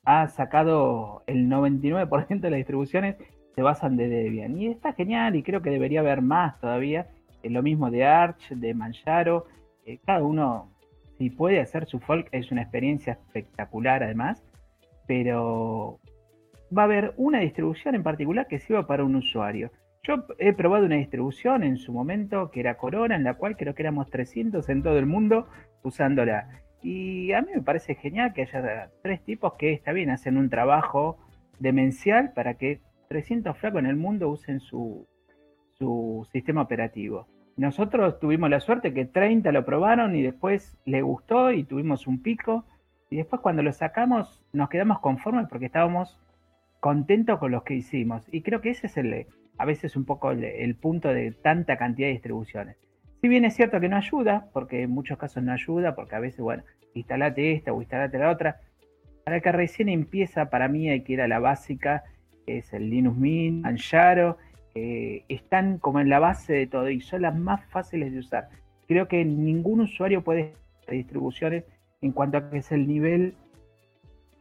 [0.03, 3.17] ha sacado el 99% de las distribuciones
[3.53, 4.57] se basan de Debian.
[4.59, 7.07] Y está genial y creo que debería haber más todavía.
[7.43, 9.45] lo mismo de Arch, de Manjaro.
[9.85, 10.71] Eh, cada uno,
[11.19, 14.43] si puede hacer su folk, es una experiencia espectacular además.
[15.05, 15.99] Pero
[16.75, 19.69] va a haber una distribución en particular que sirva para un usuario.
[20.07, 23.73] Yo he probado una distribución en su momento que era Corona, en la cual creo
[23.73, 25.47] que éramos 300 en todo el mundo
[25.81, 26.61] usándola.
[26.83, 30.51] Y a mí me parece genial que haya tres tipos que está bien, hacen un
[30.51, 31.17] trabajo
[31.57, 35.07] demencial para que 300 flacos en el mundo usen su,
[35.71, 37.27] su sistema operativo.
[37.57, 42.21] Nosotros tuvimos la suerte que 30 lo probaron y después le gustó y tuvimos un
[42.21, 42.65] pico.
[43.09, 46.19] Y después cuando lo sacamos nos quedamos conformes porque estábamos
[46.79, 48.27] contentos con los que hicimos.
[48.31, 49.25] Y creo que ese es el,
[49.57, 52.77] a veces un poco el punto de tanta cantidad de distribuciones.
[53.21, 56.19] Si bien es cierto que no ayuda, porque en muchos casos no ayuda, porque a
[56.19, 58.61] veces, bueno, instalate esta o instalate la otra.
[59.23, 62.03] Para que recién empieza, para mí hay que ir a la básica,
[62.45, 64.37] que es el Linux Mint, Manjaro,
[64.75, 68.49] están como en la base de todo y son las más fáciles de usar.
[68.87, 70.53] Creo que ningún usuario puede
[70.87, 71.63] distribuciones
[72.01, 73.33] en cuanto a que es el nivel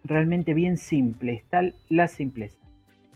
[0.03, 2.59] realmente bien simple, está la simpleza.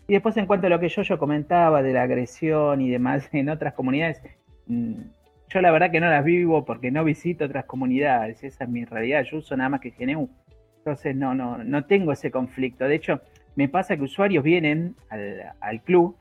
[0.09, 3.29] Y después en cuanto a lo que yo, yo comentaba de la agresión y demás
[3.31, 4.19] en otras comunidades,
[4.65, 5.01] mm,
[5.49, 8.85] yo la verdad que no las vivo porque no visito otras comunidades, esa es mi
[8.85, 10.27] realidad, yo uso nada más que GNU.
[10.77, 12.85] Entonces no, no, no tengo ese conflicto.
[12.85, 13.21] De hecho,
[13.55, 16.15] me pasa que usuarios vienen al, club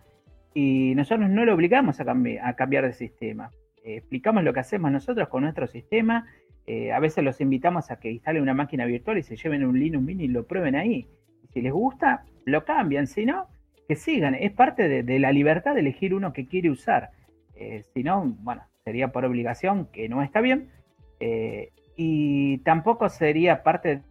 [0.53, 2.05] y nosotros no lo obligamos a,
[2.43, 3.51] a cambiar de sistema.
[3.85, 6.27] Eh, explicamos lo que hacemos nosotros con nuestro sistema.
[6.67, 9.79] Eh, a veces los invitamos a que instalen una máquina virtual y se lleven un
[9.79, 11.09] Linux Mini y lo prueben ahí.
[11.55, 13.07] Si les gusta, lo cambian.
[13.07, 13.47] Si no,
[13.89, 14.35] que sigan.
[14.35, 17.11] Es parte de, la libertad de elegir uno que quiere usar.
[17.57, 20.71] Eh, si no, bueno, sería por obligación, que no está bien,
[21.19, 24.03] eh, y tampoco sería parte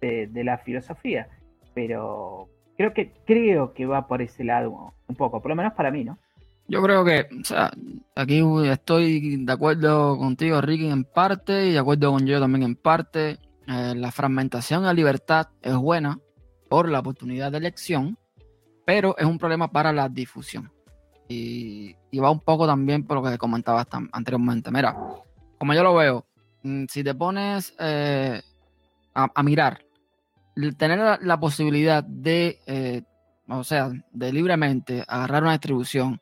[0.00, 1.28] de, la filosofía,
[1.74, 5.90] pero creo que creo que va por ese lado un poco, por lo menos para
[5.90, 6.18] mí, ¿no?
[6.68, 7.70] Yo creo que, o sea,
[8.14, 12.76] aquí estoy de acuerdo contigo, Ricky, en parte, y de acuerdo con yo también en
[12.76, 13.38] parte.
[13.68, 16.18] Eh, la fragmentación a libertad es buena
[16.68, 18.16] por la oportunidad de elección,
[18.86, 20.72] pero es un problema para la difusión.
[21.28, 24.70] Y, va un poco también por lo que comentabas anteriormente.
[24.70, 24.96] Mira,
[25.58, 26.24] como yo lo veo,
[26.62, 28.40] mm, si te pones eh,
[29.12, 29.84] a, mirar,
[30.78, 33.02] tener la, posibilidad de, eh,
[33.48, 36.20] o sea, de libremente agarrar una distribución,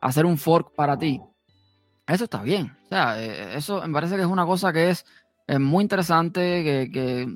[0.00, 1.20] hacer un fork para ti,
[2.06, 2.76] eso está bien.
[2.84, 5.04] O sea, eh, eso me parece que es una cosa que es
[5.58, 7.26] muy interesante, que,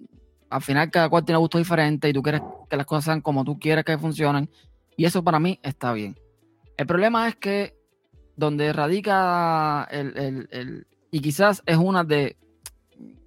[0.52, 3.44] al final cada cual tiene gustos diferentes y tú quieres que las cosas sean como
[3.44, 4.50] tú quieres que funcionen.
[4.96, 6.18] Y eso para mí está bien.
[6.76, 7.74] El problema es que
[8.36, 12.36] donde radica el, y quizás es una de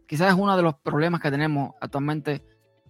[0.07, 2.43] quizás es uno de los problemas que tenemos actualmente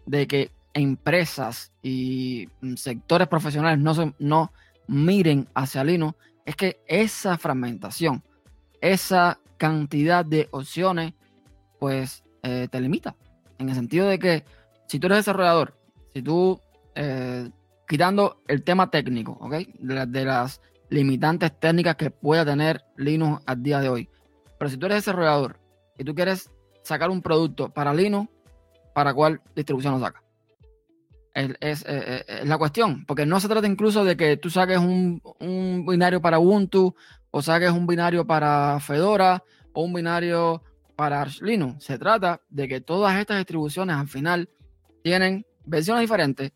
[0.06, 4.52] de que empresas y sectores profesionales no, no
[4.88, 8.22] miren hacia Linux, es que esa fragmentación,
[8.82, 11.14] esa cantidad de opciones,
[11.80, 13.16] pues eh, te limita.
[13.58, 14.44] En el sentido de que
[14.88, 15.78] si tú eres desarrollador,
[16.14, 16.60] si tú
[16.96, 17.50] eh,
[17.88, 19.54] quitando el tema técnico, ¿ok?
[19.80, 24.10] De, las limitantes técnicas que pueda tener Linux al día de hoy.
[24.58, 25.60] Pero si tú eres desarrollador
[25.98, 26.52] y tú quieres
[26.84, 28.30] sacar un producto para Linux,
[28.94, 30.24] ¿para cuál distribución lo sacas?
[31.34, 31.86] Es,
[32.46, 36.40] la cuestión, porque no se trata incluso de que tú saques un, un, binario para
[36.40, 36.96] Ubuntu
[37.30, 39.44] o saques un binario para Fedora
[39.74, 40.64] o un binario
[40.96, 41.84] para Arch Linux.
[41.84, 44.50] Se trata de que todas estas distribuciones al final
[45.04, 46.52] tienen versiones diferentes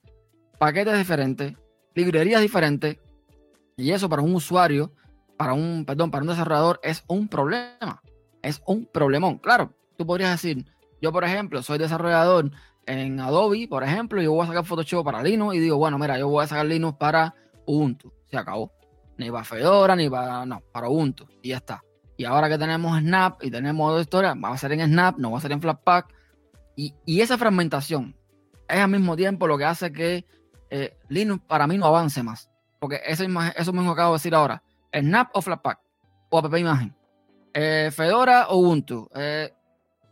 [0.60, 1.54] paquetes diferentes,
[1.96, 2.98] librerías diferentes,
[3.78, 4.92] y eso para un usuario,
[5.38, 8.04] para un, perdón, para un desarrollador es un problema.
[8.42, 9.38] Es un problemón.
[9.40, 10.66] Claro, tú podrías decir,
[11.02, 12.52] yo por ejemplo soy desarrollador
[12.86, 16.18] en Adobe, por ejemplo, yo voy a sacar Photoshop para Linux y digo, bueno, mira,
[16.20, 17.34] yo voy a sacar Linux para
[17.66, 18.12] Ubuntu.
[18.30, 18.72] Se acabó.
[19.18, 21.28] Ni para Fedora, ni para, no, para Ubuntu.
[21.42, 21.84] Y ya está.
[22.20, 25.38] Y ahora que tenemos Snap y tenemos historia, va a ser en Snap, no va
[25.38, 26.14] a ser en Flatpak.
[26.76, 28.14] Y, y esa fragmentación
[28.68, 30.26] es al mismo tiempo lo que hace que
[30.70, 32.50] eh, Linux para mí no avance más.
[32.78, 33.24] Porque eso,
[33.56, 34.62] eso mismo acabo de decir ahora.
[34.94, 35.80] Snap o Flatpak
[36.28, 36.94] o app imagen.
[37.54, 39.10] Eh, Fedora o Ubuntu.
[39.16, 39.54] Eh,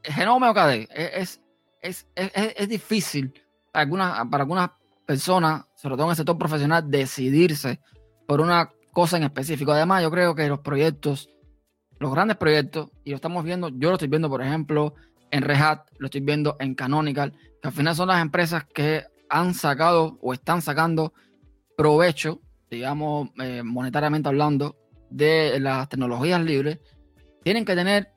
[0.02, 0.88] Genome o KDE.
[0.90, 1.42] Es,
[1.82, 3.34] es, es, es difícil
[3.74, 4.70] algunas, para algunas
[5.06, 7.82] personas, sobre todo en el sector profesional, decidirse
[8.26, 9.74] por una cosa en específico.
[9.74, 11.30] Además, yo creo que los proyectos
[12.00, 14.96] los grandes proyectos, y lo estamos viendo, yo lo estoy viendo, por ejemplo,
[15.32, 19.06] en Red Hat, lo estoy viendo en Canonical, que al final son las empresas que
[19.30, 21.14] han sacado o están sacando
[21.76, 22.40] provecho,
[22.70, 24.76] digamos, eh, monetariamente hablando,
[25.10, 26.80] de las tecnologías libres,
[27.44, 28.12] tienen que tener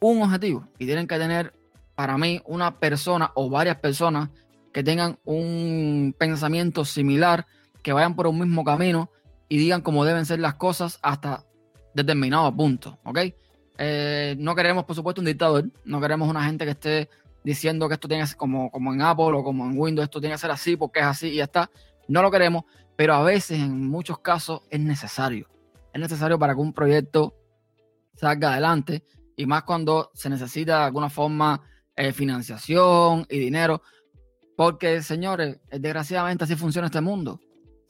[0.00, 1.52] un objetivo y tienen que tener,
[1.94, 4.30] para mí, una persona o varias personas
[4.72, 7.46] que tengan un pensamiento similar,
[7.82, 9.10] que vayan por un mismo camino
[9.48, 11.44] y digan cómo deben ser las cosas hasta
[11.94, 13.18] determinado punto, ¿ok?
[13.78, 17.08] Eh, no queremos, por supuesto, un dictador, no queremos una gente que esté
[17.42, 20.20] diciendo que esto tiene que ser como, como en Apple o como en Windows, esto
[20.20, 21.70] tiene que ser así porque es así y ya está.
[22.08, 22.64] No lo queremos,
[22.96, 25.48] pero a veces, en muchos casos, es necesario.
[25.92, 27.34] Es necesario para que un proyecto
[28.14, 29.02] salga adelante
[29.36, 31.62] y más cuando se necesita de alguna forma
[31.96, 33.82] eh, financiación y dinero,
[34.56, 37.40] porque, señores, desgraciadamente así funciona este mundo.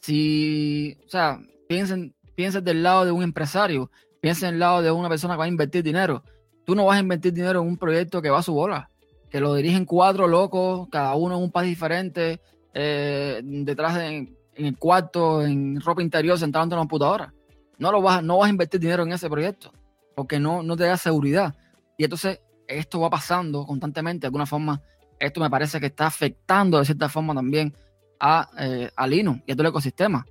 [0.00, 3.90] Si, o sea, piensen, piensen del lado de un empresario,
[4.22, 6.24] piensen del lado de una persona que va a invertir dinero.
[6.64, 8.88] Tú no vas a invertir dinero en un proyecto que va a su bola
[9.30, 12.40] que lo dirigen cuatro locos, cada uno en un país diferente,
[12.72, 17.34] eh, detrás de, en, el cuarto, en ropa interior, sentado en una computadora.
[17.76, 19.70] No, lo vas, no vas a invertir dinero en ese proyecto,
[20.16, 21.54] porque no, no te da seguridad.
[21.98, 24.80] Y entonces esto va pasando constantemente, de alguna forma,
[25.18, 27.76] esto me parece que está afectando de cierta forma también
[28.18, 30.24] a, eh, a Linux y a todo el ecosistema.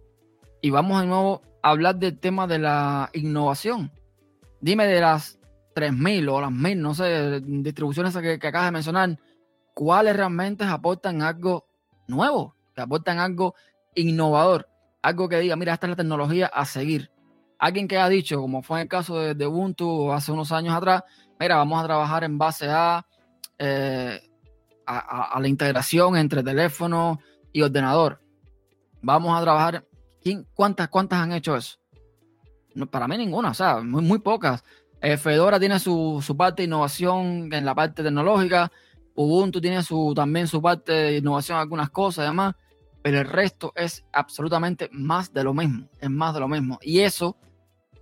[0.59, 3.91] Y vamos de nuevo hablar del tema de la innovación.
[4.61, 5.39] Dime de las
[5.75, 9.17] 3.000 o las 1.000, no sé, distribuciones que, que acabas de mencionar,
[9.73, 11.65] ¿cuáles realmente aportan algo
[12.07, 12.55] nuevo?
[12.75, 13.55] Que aportan algo
[13.95, 14.67] innovador,
[15.01, 17.11] algo que diga, mira, esta es la tecnología a seguir.
[17.57, 21.03] Alguien que ha dicho, como fue en el caso de, Ubuntu hace unos años atrás,
[21.39, 23.05] mira, vamos a trabajar en base a,
[23.57, 24.21] eh,
[24.85, 27.19] a, la integración entre teléfono
[27.51, 28.21] y ordenador.
[29.01, 29.85] Vamos a trabajar.
[30.53, 31.77] ¿Cuántas, ¿Cuántas han hecho eso?
[32.75, 34.63] No, para mí ninguna, o sea, muy, muy pocas.
[35.01, 38.71] Eh, Fedora tiene su, parte de innovación en la parte tecnológica.
[39.15, 42.55] Ubuntu tiene su, también su parte de innovación en algunas cosas y demás.
[43.01, 45.87] Pero el resto es absolutamente más de lo mismo.
[45.99, 46.79] Es más de lo mismo.
[46.81, 47.37] Y eso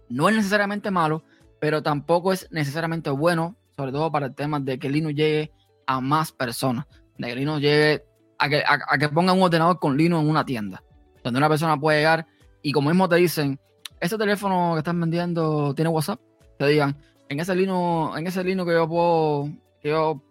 [0.09, 1.23] no es necesariamente malo,
[1.59, 5.51] pero tampoco es necesariamente bueno, sobre todo para el tema de que Linux llegue
[5.85, 6.87] a más personas.
[7.17, 8.03] De que Linux llegue
[8.39, 10.83] a que, a que pongan un ordenador con Linux en una tienda.
[11.23, 12.27] Donde una persona puede llegar
[12.61, 13.59] y como mismo te dicen,
[13.99, 16.19] este teléfono que están vendiendo tiene WhatsApp
[16.57, 16.97] te digan,
[17.29, 19.49] en ese lino, en ese lino que yo puedo,
[19.81, 20.21] que yo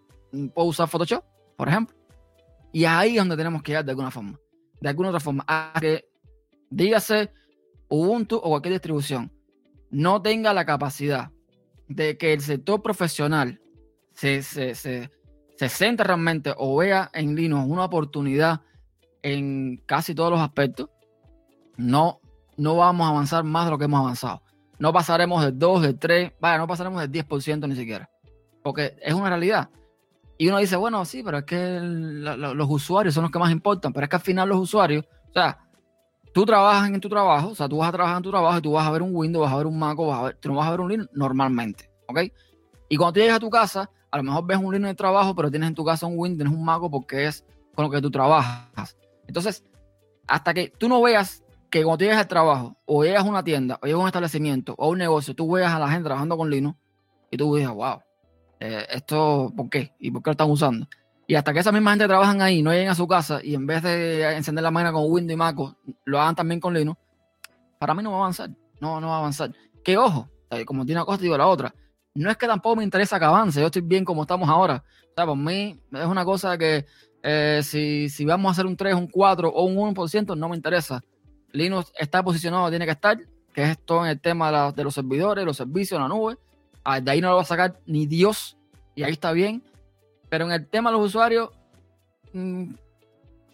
[0.55, 1.25] puedo usar Photoshop,
[1.57, 1.97] por ejemplo.
[2.73, 4.39] Y ahí es donde tenemos que ir de alguna forma.
[4.81, 5.45] De alguna otra forma.
[5.47, 6.09] A que,
[6.71, 7.31] dígase,
[7.89, 9.31] Ubuntu o cualquier distribución,
[9.91, 11.31] no tenga la capacidad
[11.87, 13.61] de que el sector profesional
[14.13, 15.11] se, se, se,
[15.57, 18.63] se centre realmente o vea en Linux una oportunidad
[19.33, 20.91] en casi todos los aspectos,
[21.77, 22.21] no,
[22.57, 24.43] no vamos a avanzar más de lo que hemos avanzado
[24.79, 28.11] no pasaremos del 2, del 3, vaya, no pasaremos del 10% ni siquiera.
[28.63, 29.71] Porque es una realidad.
[30.39, 33.93] Y uno dice, bueno, sí, pero es que los usuarios son los que más importan.
[33.93, 35.59] Pero es que al final los usuarios, o sea,
[36.35, 38.61] tú trabajas en tu trabajo, o sea, tú vas a trabajar en tu trabajo y
[38.61, 40.51] tú vas a ver un Windows, vas a ver un Mac, vas a ver, tú
[40.51, 42.21] no vas a ver un Linux normalmente, ¿ok?
[42.89, 45.35] Y cuando tú llegas a tu casa, a lo mejor ves un Linux de trabajo,
[45.35, 48.03] pero tienes en tu casa un Windows, tienes un Mac porque es con lo que
[48.03, 48.97] tú trabajas.
[49.27, 49.65] Entonces,
[50.27, 53.79] hasta que tú no veas que cuando llegas al trabajo, o llegas a una tienda,
[53.83, 56.37] o llegas a un establecimiento, o a un negocio, tú veas a la gente trabajando
[56.37, 56.79] con Linux
[57.31, 58.01] y tú dices, wow,
[58.61, 59.93] eh, esto, ¿por qué?
[59.99, 60.87] ¿Y por qué lo están usando?
[61.27, 63.67] Y hasta que esa misma gente trabajan ahí, no lleguen a su casa y en
[63.67, 65.57] vez de encender la máquina con Windows y Mac,
[66.05, 66.99] lo hagan también con Linux,
[67.79, 68.51] para mí no va a avanzar.
[68.81, 69.53] No, no va a avanzar.
[69.83, 70.29] Que ojo,
[70.67, 71.75] como tiene una cosa, digo la otra.
[72.15, 74.83] No es que tampoco me interesa que avance, yo estoy bien como estamos ahora.
[75.11, 76.87] O sea, por mí es una cosa que
[77.29, 81.03] eh, si, vamos a hacer un 3, un 4 o un 1%, no me interesa.
[81.51, 83.19] Linux está posicionado, tiene que estar,
[83.53, 86.39] que es todo en el tema de, los servidores, los servicios, la nube.
[86.85, 88.57] Ah, de ahí no lo va a sacar ni Dios,
[88.95, 89.65] y ahí está bien.
[90.29, 91.51] Pero en el tema de los usuarios,
[92.33, 92.75] mm,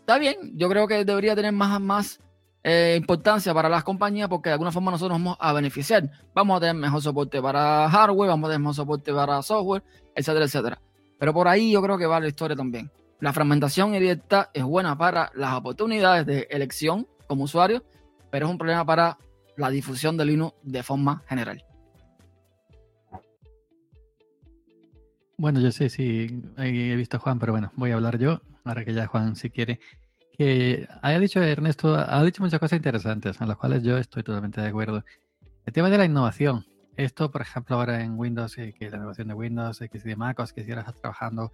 [0.00, 0.52] está bien.
[0.54, 2.20] Yo creo que debería tener más, más
[2.62, 6.10] eh, importancia para las compañías porque de alguna forma nosotros nos vamos a beneficiar.
[6.34, 9.82] Vamos a tener mejor soporte para hardware, vamos a tener mejor soporte para software,
[10.14, 10.82] etcétera, etcétera.
[11.18, 12.90] Pero por ahí yo creo que va la historia también.
[13.22, 17.84] La fragmentación abierta es buena para las oportunidades de elección como usuario,
[18.32, 19.16] pero es un problema para
[19.56, 21.64] la difusión de Linux de forma general.
[25.38, 28.84] Bueno, yo sé si he visto a Juan, pero bueno, voy a hablar yo, ahora
[28.84, 29.78] que ya Juan si quiere.
[30.36, 34.60] Que haya dicho Ernesto, ha dicho muchas cosas interesantes, en las cuales yo estoy totalmente
[34.60, 35.04] de acuerdo.
[35.64, 36.66] El tema de la innovación.
[36.96, 40.08] Esto, por ejemplo, ahora en Windows, eh, que la innovación de Windows, eh, que si
[40.08, 41.52] de MacOS, que si ahora estás trabajando,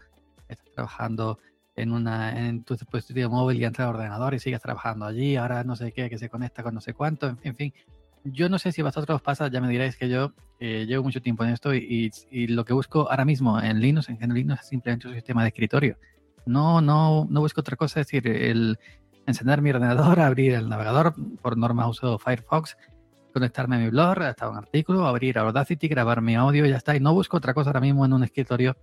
[0.48, 1.38] estás trabajando
[1.78, 5.64] en, una, en tu dispositivo móvil y entra al ordenador y sigues trabajando allí, ahora
[5.64, 7.72] no sé qué, que se conecta con no sé cuánto, en, fin.
[8.24, 11.04] yo no sé si a vosotros os pasa, ya me diréis que yo eh, llevo
[11.04, 14.60] mucho tiempo en esto y, y, lo que busco ahora mismo en Linux, en Linux,
[14.62, 15.96] es simplemente un sistema de escritorio.
[16.46, 18.78] No, no, no busco otra cosa, es decir, el
[19.26, 22.76] encender mi ordenador, abrir el navegador, por norma uso Firefox,
[23.32, 26.96] conectarme a mi blog, hasta un artículo, abrir Audacity, grabar mi audio y ya está.
[26.96, 28.76] Y no busco otra cosa ahora mismo en un escritorio.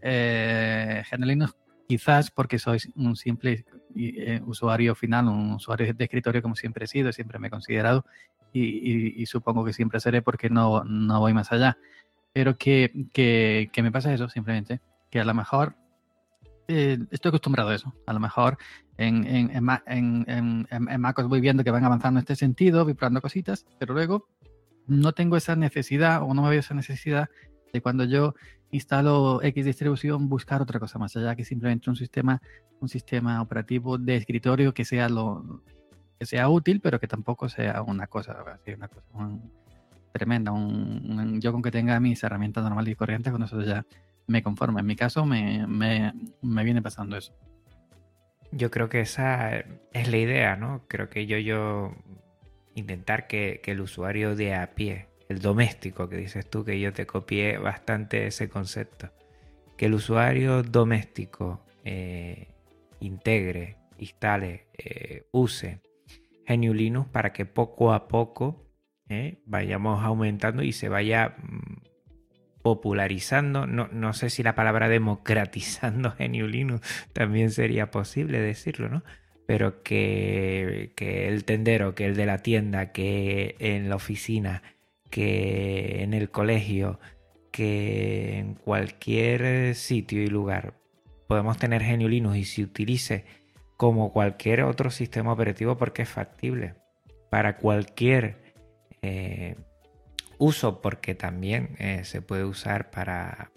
[0.00, 1.54] Eh, Linux
[1.88, 3.64] quizás porque soy un simple
[3.94, 8.04] eh, usuario final, un usuario de escritorio como siempre he sido, siempre me he considerado
[8.52, 11.78] y, supongo que siempre seré porque no, no voy más allá.
[12.32, 14.80] Pero que, que, que, me pasa eso simplemente,
[15.10, 15.74] que a lo mejor
[16.68, 17.94] eh, estoy acostumbrado a eso.
[18.06, 18.56] A lo mejor
[18.96, 19.50] en, en,
[19.86, 23.94] en, en, MacOS voy viendo que van avanzando en este sentido, voy probando cositas, pero
[23.94, 24.28] luego
[24.86, 27.28] no tengo esa necesidad o no me veo esa necesidad
[27.72, 28.34] de cuando yo
[28.72, 32.42] instalo X distribución buscar otra cosa más allá que simplemente un sistema,
[32.80, 35.62] un sistema operativo de escritorio que sea lo
[36.18, 38.36] que sea útil, pero que tampoco sea una cosa,
[38.74, 39.02] una cosa
[40.12, 40.52] tremenda.
[41.38, 43.84] yo con que tenga mis herramientas normales y corrientes, con eso ya
[44.26, 44.78] me conformo.
[44.78, 47.34] En mi caso me, me, me viene pasando eso.
[48.52, 50.84] Yo creo que esa es la idea, ¿no?
[50.86, 51.94] Creo que yo, yo
[52.74, 56.92] intentar que, que, el usuario de a pie, el doméstico, que dices tú, que yo
[56.92, 59.10] te copié bastante ese concepto,
[59.76, 62.48] que el usuario doméstico eh,
[63.00, 65.80] integre, instale, eh, use
[66.46, 68.68] GNU Linux para que poco a poco
[69.08, 71.82] eh, vayamos aumentando y se vaya mm,
[72.62, 79.02] popularizando, no, no, sé si la palabra democratizando GNU Linux también sería posible decirlo, ¿no?
[79.46, 84.62] Pero que, que, el tendero, que el de la tienda, que en la oficina,
[85.12, 86.98] que en el colegio,
[87.52, 90.72] que en cualquier sitio y lugar
[91.28, 93.26] podemos tener GNU Linux y se utilice
[93.76, 96.76] como cualquier otro sistema operativo porque es factible
[97.30, 98.54] para cualquier
[99.02, 99.56] eh,
[100.38, 103.50] uso porque también eh, se puede usar para,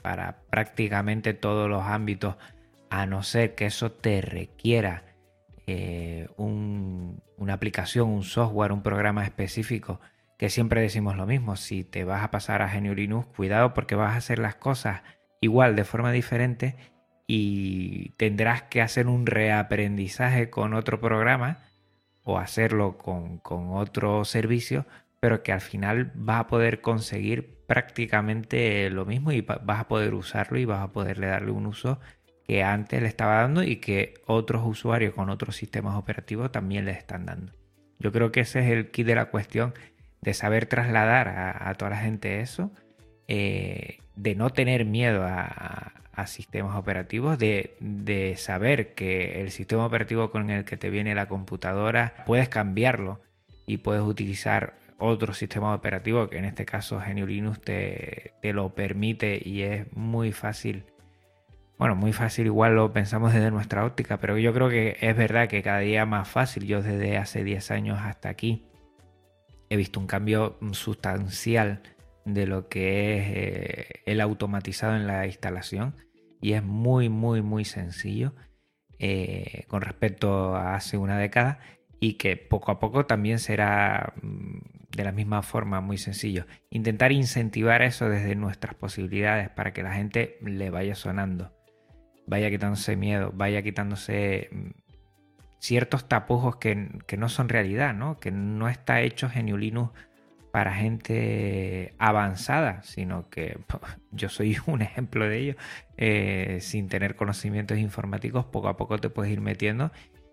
[0.49, 2.35] prácticamente todos los ámbitos,
[2.89, 5.05] a no ser que eso te requiera
[5.67, 10.01] eh, una aplicación, un software, un programa específico,
[10.37, 13.95] que siempre decimos lo mismo, si te vas a pasar a GNU Linux, cuidado porque
[13.95, 15.01] vas a hacer las cosas
[15.41, 16.75] igual de forma diferente
[17.27, 21.63] y tendrás que hacer un reaprendizaje con otro programa
[22.23, 24.85] o hacerlo con, con otro servicio
[25.25, 30.13] pero que al final vas a poder conseguir prácticamente lo mismo y vas a poder
[30.13, 31.99] usarlo y vas a poderle darle un uso
[32.47, 36.91] que antes le estaba dando y que otros usuarios con otros sistemas operativos también le
[36.91, 37.53] están dando.
[37.97, 39.73] Yo creo que ese es el kit de la cuestión
[40.25, 42.71] de saber trasladar a, toda la gente eso,
[43.27, 45.93] eh, de no tener miedo a,
[46.27, 51.27] sistemas operativos, de, de, saber que el sistema operativo con el que te viene la
[51.27, 53.19] computadora puedes cambiarlo
[53.67, 58.73] y puedes utilizar otro sistema operativo que en este caso GNU Linux te, te, lo
[58.73, 60.85] permite y es muy fácil.
[61.77, 65.49] Bueno, muy fácil igual lo pensamos desde nuestra óptica, pero yo creo que es verdad
[65.49, 66.65] que cada día más fácil.
[66.65, 68.63] Yo desde hace 10 años hasta aquí
[69.69, 71.81] he visto un cambio sustancial
[72.25, 75.95] de lo que es eh, el automatizado en la instalación
[76.41, 78.33] y es muy, muy, muy sencillo
[78.99, 81.59] eh, con respecto a hace una década
[81.99, 84.59] y que poco a poco también será mm,
[84.95, 86.45] de la misma forma muy sencillo.
[86.69, 91.51] Intentar incentivar eso desde nuestras posibilidades para que la gente le vaya sonando,
[92.27, 94.69] vaya quitándose miedo, vaya quitándose mm,
[95.65, 96.75] ciertos tapujos que,
[97.17, 98.19] no son realidad, ¿no?
[98.19, 99.91] que no está hecho GNU
[100.51, 103.57] para gente avanzada, sino que
[104.11, 105.55] yo soy un ejemplo de ello.
[105.97, 109.91] Eh, sin tener conocimientos informáticos, poco a poco te puedes ir metiendo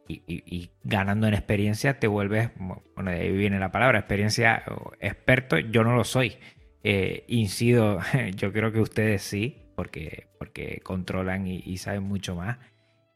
[0.09, 4.63] y, ganando en experiencia te vuelves, bueno, de ahí viene la palabra, experiencia
[5.01, 6.37] experto, yo no lo soy.
[6.85, 8.01] Eh, incido,
[8.35, 12.59] yo creo que ustedes sí, porque, porque controlan y, saben mucho más.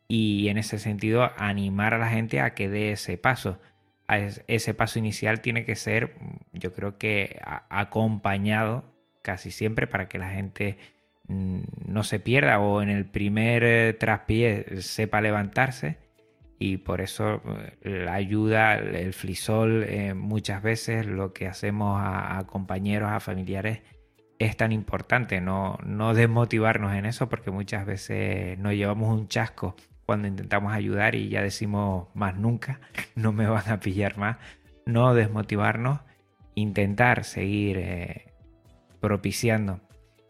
[0.09, 3.61] Y en ese sentido, animar a la gente a que dé ese paso.
[4.09, 6.15] ese paso inicial tiene que ser,
[6.53, 8.85] yo creo que acompañado
[9.23, 10.79] casi siempre para que la gente
[11.27, 15.99] mm, no se pierda o en el primer eh, traspié sepa levantarse
[16.59, 17.43] y por eso
[17.83, 23.83] eh, la ayuda, el flisol, eh, muchas veces lo que hacemos a, compañeros, a familiares,
[24.39, 29.77] es tan importante, no, no desmotivarnos en eso porque muchas veces nos llevamos un chasco
[30.07, 32.81] cuando intentamos ayudar y ya decimos más nunca,
[33.15, 34.39] no me van a pillar más,
[34.87, 36.01] no desmotivarnos,
[36.55, 38.33] intentar seguir eh,
[39.01, 39.81] propiciando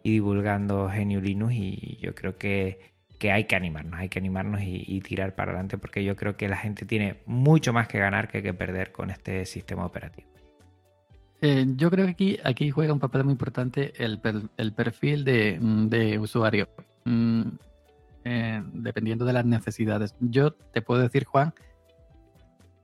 [0.03, 4.61] y divulgando Genio Linux y yo creo que que hay que animarnos, hay que animarnos
[4.62, 8.29] y, tirar para adelante porque yo creo que la gente tiene mucho más que ganar
[8.29, 10.29] que que perder con este sistema operativo.
[11.41, 14.20] Eh, yo creo que aquí, aquí juega un papel muy importante el,
[14.59, 16.68] el perfil de, mm, de usuario,
[17.07, 17.43] Mm,
[18.29, 20.16] eh, dependiendo de las necesidades.
[20.18, 21.55] Yo te puedo decir, Juan,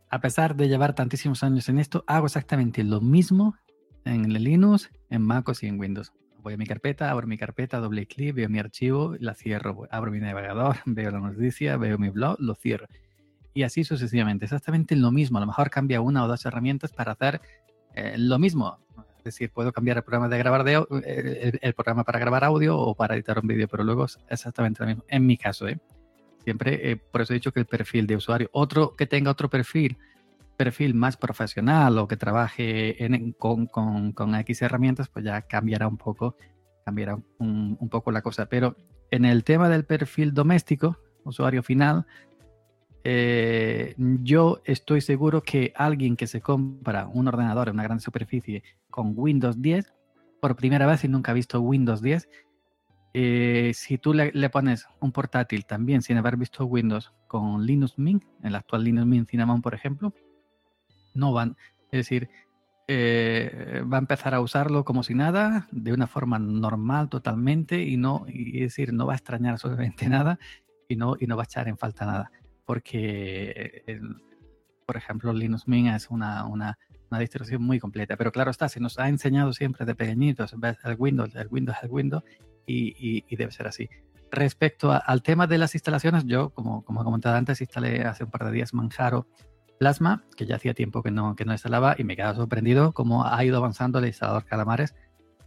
[0.09, 3.57] a pesar de llevar tantísimos años en esto, hago exactamente lo mismo
[4.05, 6.13] en Linux, en MacOS y en Windows.
[6.39, 10.13] Voy a mi carpeta, abro mi carpeta, doble clic, veo mi archivo, la cierro, abro
[10.13, 12.87] mi navegador, veo la noticia, veo mi blog, lo cierro.
[13.53, 15.39] Y así sucesivamente, exactamente lo mismo.
[15.39, 17.41] A lo mejor cambia una o dos herramientas para hacer
[17.97, 18.79] eh, lo mismo.
[19.23, 22.97] Es decir, puedo cambiar el programa de grabar eh, el, programa para grabar audio o
[22.97, 25.05] para editar un vídeo, pero luego es exactamente lo mismo.
[25.07, 25.79] En mi caso, ¿eh?
[26.43, 29.49] Siempre, eh, por eso he dicho que el perfil de usuario, otro que tenga otro
[29.49, 29.97] perfil,
[30.57, 35.87] perfil más profesional o que trabaje en- con, con, con X herramientas, pues ya cambiará
[35.87, 36.37] un poco,
[36.85, 38.47] cambiará un poco la cosa.
[38.47, 38.75] Pero
[39.13, 42.07] en el tema del perfil doméstico, usuario final,
[43.05, 48.63] eh, yo estoy seguro que alguien que se compra un ordenador en una gran superficie
[48.91, 49.93] con Windows 10,
[50.41, 52.29] por primera vez y nunca ha visto Windows 10,
[53.15, 57.99] eh, si tú le, le pones un portátil también sin haber visto Windows con Linux
[57.99, 60.15] Mint, el actual Linux Mint Cinnamon, por ejemplo,
[61.15, 61.57] no van,
[61.91, 62.31] es decir,
[62.89, 67.97] eh, va a empezar a usarlo como si nada, de una forma normal totalmente, y
[67.97, 70.39] no, es decir, no va a extrañar absolutamente nada
[70.89, 72.31] y no, y no va a echar en falta nada,
[72.65, 74.17] porque, el-
[74.87, 76.79] por ejemplo, Linux Mint es una, una,
[77.11, 80.55] una distribución muy completa, pero claro está, se nos ha enseñado siempre de pequeñitos,
[80.85, 82.25] el Windows, el Windows, el Windows,
[82.67, 83.89] y, y- y debe ser así.
[84.31, 88.25] Respecto a- al tema de las instalaciones, yo, como, como he comentado antes, instalé hace
[88.25, 89.27] un par de días Manjaro
[89.79, 93.27] Plasma, que ya hacía tiempo que no, que no instalaba, y me quedaba sorprendido cómo
[93.27, 94.95] ha ido avanzando el instalador Calamares,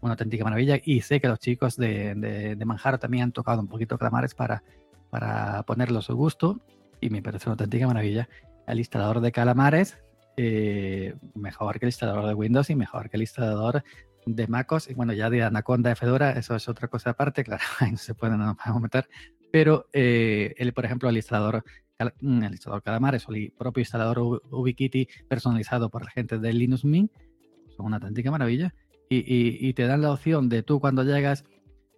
[0.01, 0.77] una auténtica maravilla.
[0.83, 4.35] Y sé que los chicos de, de, de Manjaro también han tocado un poquito Calamares
[4.35, 4.61] para,
[5.09, 6.59] para ponerlo a su gusto,
[7.05, 8.27] y me parece una auténtica maravilla.
[8.67, 9.97] El instalador de Calamares,
[10.37, 13.83] eh, mejor que el instalador de Windows y mejor que el instalador
[14.25, 17.63] de MacOS, y bueno, ya de Anaconda de Fedora, eso es otra cosa aparte, claro,
[17.79, 19.07] ahí no se pueden no podemos meter,
[19.51, 21.63] pero eh, el, por ejemplo, el instalador,
[22.21, 26.83] mm, el instalador Calamares o el propio instalador Ubiquiti personalizado por la gente de Linux
[26.85, 27.11] Mint,
[27.77, 28.73] son una auténtica maravilla,
[29.09, 31.43] y, y- y te dan la opción de tú cuando llegas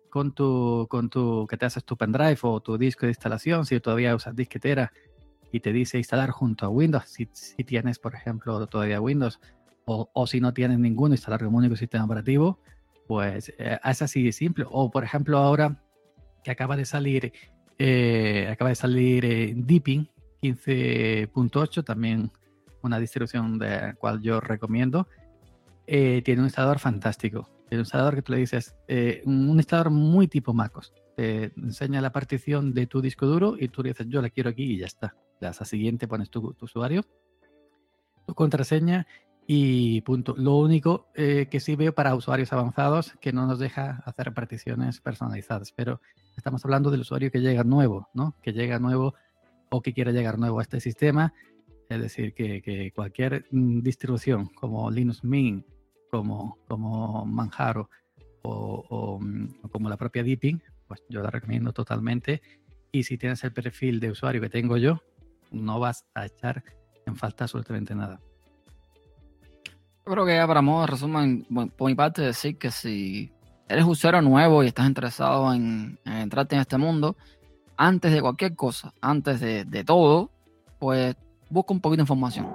[0.09, 3.79] con tu, con tu, que te haces tu pendrive o tu disco de instalación, si
[3.79, 4.91] todavía usas disquetera,
[5.51, 9.39] y te dice instalar junto a Windows, si, si tienes, por ejemplo, todavía Windows,
[9.85, 12.59] o, o si no tienes ninguno, instalar como único sistema operativo,
[13.07, 14.65] pues eh, es así de simple.
[14.69, 15.81] O por ejemplo ahora
[16.43, 17.33] que acaba de salir,
[17.79, 20.09] eh, acaba de salir eh, Deepin
[20.41, 22.31] 15.8, también
[22.83, 25.07] una distribución de la cual yo recomiendo,
[25.87, 27.49] eh, tiene un instalador fantástico.
[27.71, 30.93] Un instalador que tú le dices, eh, un instalador muy tipo MacOS.
[31.15, 34.49] Te enseña la partición de tu disco duro y tú le dices, yo la quiero
[34.49, 35.15] aquí y ya está.
[35.41, 37.03] Le das a siguiente, pones tu, usuario,
[38.25, 39.05] tu contraseña
[39.45, 40.35] y punto.
[40.37, 45.01] Lo único eh, que sí veo para usuarios avanzados que no nos deja hacer particiones
[45.01, 46.01] personalizadas, pero
[46.37, 48.35] estamos hablando del usuario que llega nuevo, ¿no?
[48.41, 49.13] Que llega nuevo
[49.69, 51.33] o que quiere llegar nuevo a este sistema.
[51.89, 55.65] Es decir, que, que cualquier mm, distribución como Linux Mint,
[56.09, 57.89] como, como Manjaro
[58.43, 62.41] o, mm, o como la propia Deepin, pues yo la recomiendo totalmente.
[62.91, 65.01] Y si tienes el perfil de usuario que tengo yo,
[65.51, 66.63] no vas a echar
[67.05, 68.19] en falta absolutamente nada.
[70.05, 71.45] Yo creo que ya para modo resumen,
[71.75, 73.31] por mi parte, decir que si
[73.67, 77.17] eres usuario nuevo y estás interesado en, en entrarte en este mundo,
[77.75, 80.31] antes de cualquier cosa, antes de, de todo,
[80.79, 81.15] pues
[81.49, 82.47] busca un poquito de información.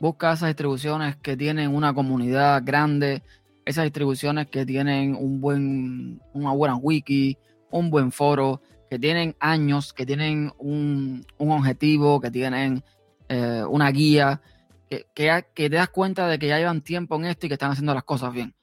[0.00, 3.22] Busca esas distribuciones que tienen una comunidad grande,
[3.66, 7.36] esas distribuciones que tienen un buen, una buena wiki,
[7.70, 12.82] un buen foro, que tienen años, que tienen un, un objetivo, que tienen
[13.28, 14.40] eh, una guía,
[14.88, 17.70] que, que, te das cuenta de que ya llevan tiempo en esto y que están
[17.70, 18.54] haciendo las cosas bien.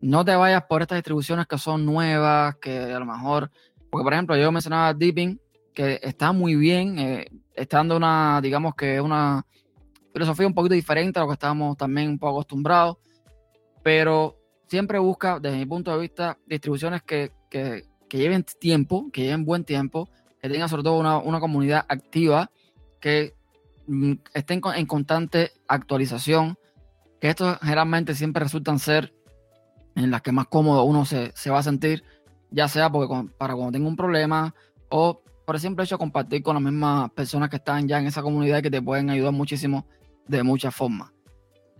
[0.00, 3.50] No te vayas por estas distribuciones que son nuevas, que a lo mejor,
[3.90, 5.40] porque por ejemplo yo mencionaba Deepin,
[5.74, 9.44] que está muy bien, eh, está dando una, digamos que una
[10.12, 12.98] filosofía un poquito diferente a lo que estábamos también un poco acostumbrados,
[13.82, 19.44] pero siempre busca, desde mi punto de vista, distribuciones que, que, lleven tiempo, que lleven
[19.44, 20.08] buen tiempo,
[20.40, 22.50] que tengan sobre todo una, una comunidad activa,
[23.00, 23.34] que
[23.86, 26.58] mm, estén en constante actualización,
[27.20, 29.14] que estos generalmente siempre resultan ser
[29.94, 32.04] en las que más cómodo uno se, se va a sentir,
[32.50, 34.54] ya sea porque para cuando tenga un problema
[34.88, 38.62] o por el hecho compartir con las mismas personas que están ya en esa comunidad
[38.62, 39.86] que te pueden ayudar muchísimo
[40.36, 41.12] de muchas formas.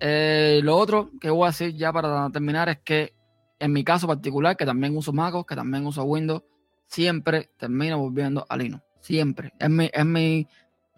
[0.00, 3.14] Eh, lo otro que voy a decir ya para terminar es que
[3.58, 6.42] en mi caso particular, que también uso MacOS, que también uso Windows,
[6.88, 8.82] siempre termino volviendo a Linux.
[9.00, 9.52] Siempre.
[9.58, 10.48] Es mi, es mi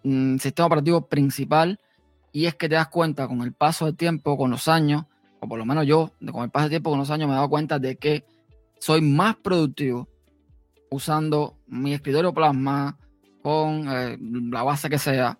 [0.03, 1.79] mm, sistema operativo principal
[2.33, 5.05] y es que te das cuenta con el paso del tiempo, con los años,
[5.41, 7.37] o por lo menos yo, con el paso del tiempo, con los años, me he
[7.37, 8.25] dado cuenta de que
[8.79, 10.09] soy más productivo
[10.91, 12.97] usando mi escritorio Plasma
[13.43, 15.39] con eh, la base que sea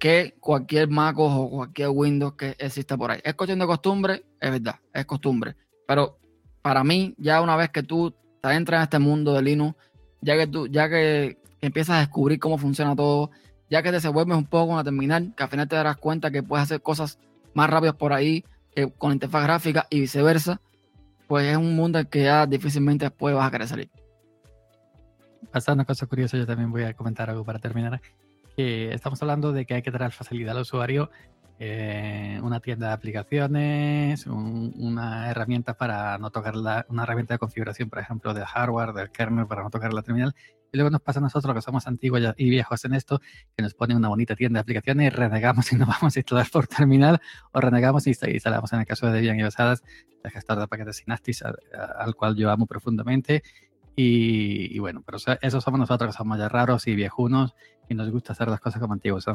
[0.00, 3.20] que cualquier Mac o cualquier Windows que exista por ahí.
[3.22, 5.54] Es cuestión de costumbre, es verdad, es costumbre.
[5.86, 6.18] Pero
[6.62, 9.76] para mí, ya una vez que tú te entras en este mundo de Linux,
[10.22, 13.30] ya que tú, ya que empiezas a descubrir cómo funciona todo,
[13.68, 16.30] ya que te desenvuelves un poco con la terminal, que al final te darás cuenta
[16.30, 17.18] que puedes hacer cosas
[17.52, 18.44] más rápidas por ahí
[18.96, 20.62] con interfaz gráfica y viceversa,
[21.28, 23.90] pues es un mundo en que ya difícilmente después vas a querer salir.
[25.52, 28.00] Pasa una cosa curiosa, yo también voy a comentar algo para terminar.
[28.56, 31.10] Que estamos hablando de que hay que dar facilidad al usuario
[31.62, 37.90] eh, una tienda de aplicaciones, una herramienta para no tocar la, una herramienta de configuración,
[37.90, 40.34] por ejemplo, del hardware, del kernel para no tocar la terminal.
[40.72, 43.20] Y luego nos pasa a nosotros que somos antiguos y viejos en esto,
[43.54, 46.46] que nos pone una bonita tienda de aplicaciones y renegamos y no vamos a instalar
[46.50, 47.20] por terminal
[47.52, 49.82] o renegamos y instalamos en el caso de Debian y Basadas
[50.24, 53.42] el gestor de paquetes Synaptis, al, cual yo amo profundamente.
[53.94, 57.54] Y, bueno, pero eso somos nosotros que somos ya raros y viejunos
[57.90, 59.26] y nos gusta hacer las cosas como antiguos.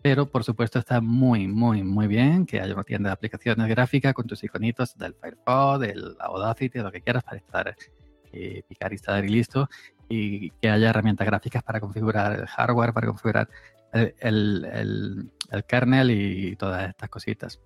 [0.00, 4.14] Pero por supuesto está muy, muy, muy bien que haya una tienda de aplicaciones gráficas
[4.14, 7.76] con tus iconitos del Firefox, del Audacity, lo que quieras para estar,
[8.32, 9.68] eh, picar, instalar y listo.
[10.08, 13.48] Y que haya herramientas gráficas para configurar el hardware, para configurar
[13.92, 15.30] el,
[15.66, 17.60] kernel y todas estas cositas.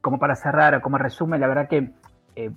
[0.00, 1.92] Como para cerrar como resumen, la verdad que
[2.34, 2.50] eh,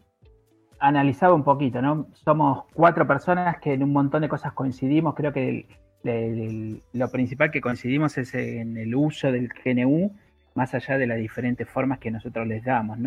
[0.80, 2.07] analizaba un poquito, ¿no?
[2.14, 5.14] Somos cuatro personas que en un montón de cosas coincidimos.
[5.14, 5.68] Creo que
[6.03, 10.11] lo principal que coincidimos es en el uso del GNU,
[10.55, 12.97] más allá de las diferentes formas que nosotros les damos.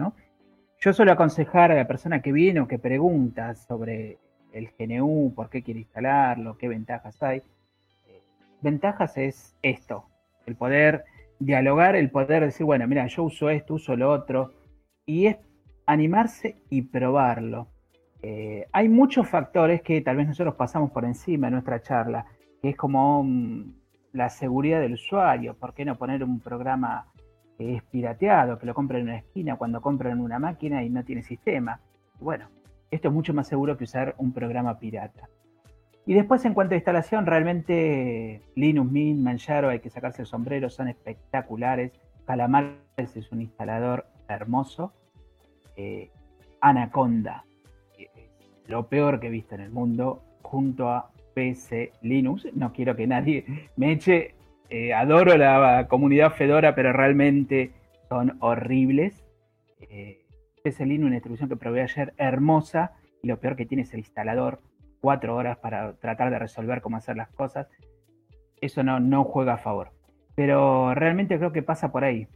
[0.80, 4.18] Yo suelo aconsejar a la persona que viene o que pregunta sobre
[4.52, 7.42] el GNU, por qué quiere instalarlo, qué ventajas hay.
[8.60, 10.06] Ventajas es esto,
[10.46, 11.04] el poder
[11.40, 14.52] dialogar, el poder decir, bueno, mira, yo uso esto, uso lo otro,
[15.04, 15.36] y es
[15.86, 17.68] animarse y probarlo.
[18.22, 22.24] Eh, hay muchos factores que tal vez nosotros pasamos por encima en nuestra charla
[22.62, 23.26] que es como
[24.12, 25.54] la seguridad del usuario.
[25.54, 27.06] ¿Por qué no poner un programa
[27.58, 31.04] que es pirateado, que lo compren en una esquina cuando compran una máquina y no
[31.04, 31.80] tiene sistema?
[32.20, 32.46] Bueno,
[32.90, 35.28] esto es mucho más seguro que usar un programa pirata.
[36.06, 40.70] Y después en cuanto a instalación, realmente Linux Mint, Manjaro, hay que sacarse el sombrero,
[40.70, 41.92] son espectaculares.
[42.26, 42.76] Calamares
[43.16, 44.92] es un instalador hermoso.
[45.76, 46.10] Eh,
[46.60, 47.44] Anaconda,
[48.66, 52.46] lo peor que he visto en el mundo, junto a PC Linux.
[52.54, 54.34] No quiero que nadie me eche.
[54.68, 57.72] Eh, adoro la comunidad Fedora, pero realmente
[58.08, 59.24] son horribles.
[59.80, 60.24] Eh,
[60.62, 62.92] PC Linux, una distribución que probé ayer, hermosa.
[63.22, 64.60] Y lo peor que tiene es el instalador.
[65.00, 67.68] Cuatro horas para tratar de resolver cómo hacer las cosas.
[68.60, 69.90] Eso no, no juega a favor.
[70.34, 72.28] Pero realmente creo que pasa por ahí.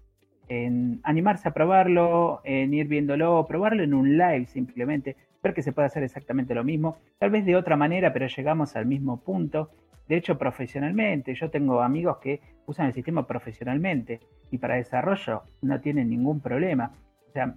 [1.02, 5.16] Animarse a probarlo, en ir viéndolo, probarlo en un live simplemente
[5.54, 8.86] que se puede hacer exactamente lo mismo, tal vez de otra manera, pero llegamos al
[8.86, 9.70] mismo punto.
[10.08, 14.20] De hecho, profesionalmente, yo tengo amigos que usan el sistema profesionalmente
[14.50, 16.92] y para desarrollo no tienen ningún problema.
[17.28, 17.56] O sea,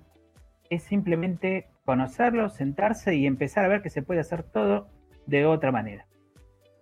[0.70, 4.88] es simplemente conocerlo, sentarse y empezar a ver que se puede hacer todo
[5.26, 6.06] de otra manera.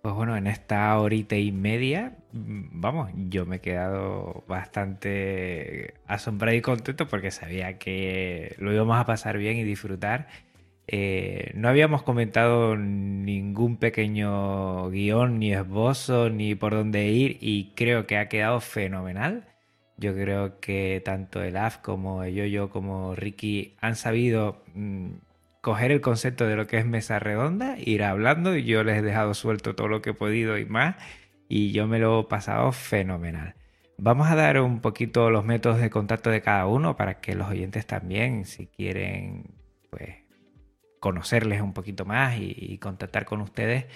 [0.02, 6.56] Pues bueno, en esta horita y media, mm, vamos, yo me he quedado bastante asombrado
[6.56, 10.28] y contento porque sabía que lo íbamos a pasar bien y disfrutar
[10.90, 18.06] eh, no habíamos comentado ningún pequeño guion, ni esbozo, ni por dónde ir, y creo
[18.06, 19.44] que ha quedado fenomenal.
[19.98, 25.10] Yo creo que tanto el AF como el Yoyo como Ricky han sabido mm,
[25.60, 29.02] coger el concepto de lo que es mesa redonda, ir hablando, y yo les he
[29.02, 30.96] dejado suelto todo lo que he podido y más,
[31.48, 33.54] y yo me lo he pasado fenomenal.
[33.98, 37.48] Vamos a dar un poquito los métodos de contacto de cada uno para que los
[37.48, 39.44] oyentes también, si quieren,
[39.90, 40.17] pues
[41.08, 43.86] conocerles un poquito más y, contactar con ustedes,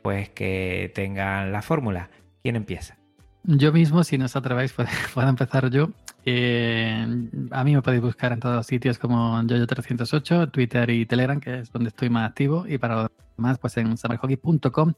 [0.00, 2.08] pues que tengan la fórmula.
[2.42, 2.96] ¿Quién empieza?
[3.44, 4.72] Yo mismo, si no os atrevéis,
[5.14, 5.90] puedo, empezar yo.
[6.24, 7.06] Eh,
[7.50, 11.58] a mí me podéis buscar en todos los sitios como Yoyo308, Twitter y Telegram, que
[11.58, 12.64] es donde estoy más activo.
[12.66, 14.94] Y para los demás, pues en summerhockey.com.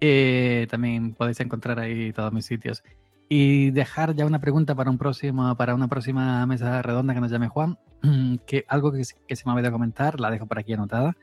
[0.00, 2.82] Eh, también podéis encontrar ahí todos mis sitios.
[3.32, 7.30] Y dejar ya una pregunta para un próximo, para una próxima mesa redonda que nos
[7.30, 7.78] llame Juan,
[8.44, 11.16] que algo que, se me ha olvidado comentar, la dejo por aquí anotada.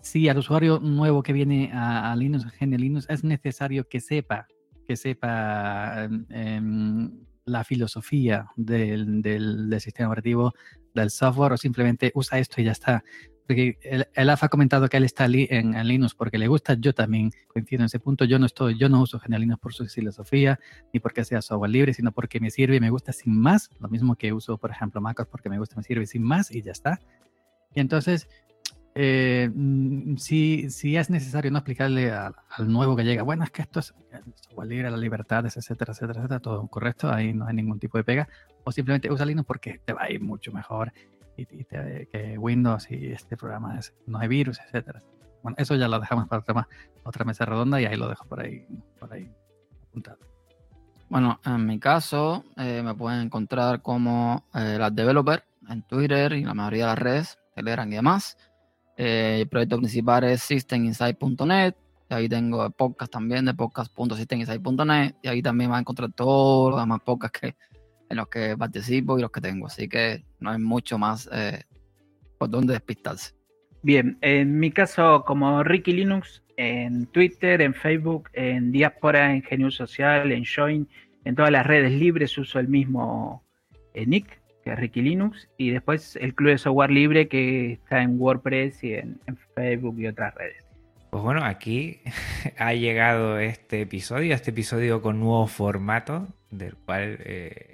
[0.00, 4.46] Si al usuario nuevo que viene a, Linux, a Gene Linux, es necesario que sepa,
[4.86, 7.10] que sepa em, em,
[7.44, 10.54] la filosofía del, del, sistema operativo,
[10.94, 13.04] del software o simplemente usa esto y ya está.
[13.46, 13.76] Porque
[14.14, 17.32] el AF ha comentado que él está li- en, Linux porque le gusta, yo también
[17.48, 20.60] coincido en ese punto, yo no estoy, yo no uso GNU por su filosofía,
[20.92, 23.88] ni porque sea software libre, sino porque me sirve y me gusta sin más, lo
[23.88, 26.72] mismo que uso, por ejemplo, MacOS porque me gusta, me sirve sin más y ya
[26.72, 27.00] está.
[27.74, 28.28] Y entonces,
[28.94, 32.34] eh, mm, si, si es necesario no explicarle al,
[32.68, 33.94] nuevo que llega, bueno, es que esto es
[34.34, 38.04] software libre, la libertad, etcétera, etcétera, etcétera, todo correcto, ahí no hay ningún tipo de
[38.04, 38.28] pega,
[38.64, 40.92] o simplemente usa Linux porque te va a ir mucho mejor
[41.36, 45.02] y, y te- que Windows y este programa es, no hay virus, etcétera.
[45.42, 46.68] Bueno, eso ya lo dejamos para otra,
[47.02, 48.64] otra mesa redonda y ahí lo dejo por ahí,
[48.98, 49.28] por ahí
[49.88, 50.18] apuntado.
[51.08, 56.44] Bueno, en mi caso, eh, me pueden encontrar como eh, las developer en Twitter y
[56.44, 58.38] la mayoría de las redes, Telegram y demás.
[58.96, 61.74] Eh, el proyecto principal es systeminsight.net.
[62.08, 65.14] Y ahí tengo podcast también de podcast.systeminsight.net.
[65.22, 67.56] Y ahí también van a encontrar todos los demás podcasts que,
[68.12, 69.66] en los que participo y los que tengo.
[69.66, 71.62] Así que no hay mucho más eh,
[72.38, 73.32] por donde despistarse.
[73.82, 79.70] Bien, en mi caso, como Ricky Linux, en Twitter, en Facebook, en Diáspora, en Genio
[79.70, 80.86] Social, en Join,
[81.24, 83.42] en todas las redes libres uso el mismo
[83.94, 88.02] eh, nick, que es Ricky Linux, y después el Club de Software Libre que está
[88.02, 90.62] en WordPress y en, en Facebook y otras redes.
[91.10, 92.00] Pues bueno, aquí
[92.58, 97.71] ha llegado este episodio, este episodio con nuevo formato, del cual eh,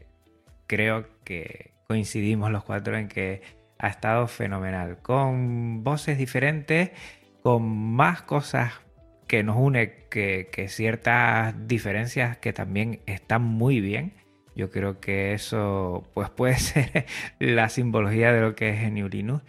[0.68, 3.42] creo que coincidimos los cuatro en que
[3.78, 6.90] ha estado fenomenal, con voces diferentes,
[7.42, 8.74] con más cosas
[9.26, 14.14] que nos une que, ciertas diferencias que también están muy bien.
[14.54, 17.06] Yo creo que eso pues puede ser
[17.38, 19.44] la simbología de lo que es GNU Linux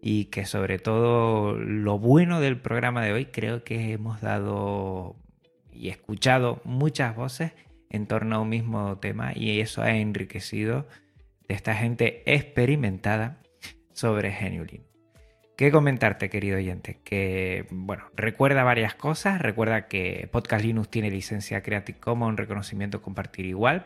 [0.00, 5.16] y que sobre todo lo bueno del programa de hoy creo que hemos dado
[5.72, 7.52] y escuchado muchas voces
[7.92, 10.88] en torno a un mismo tema y eso ha enriquecido
[11.46, 13.42] de esta gente experimentada
[13.92, 14.80] sobre Linux.
[15.56, 17.00] ¿Qué comentarte, querido oyente?
[17.04, 19.40] Que, bueno, recuerda varias cosas.
[19.40, 23.84] Recuerda que Podcast Linux tiene licencia Creative Commons, reconocimiento compartir igual.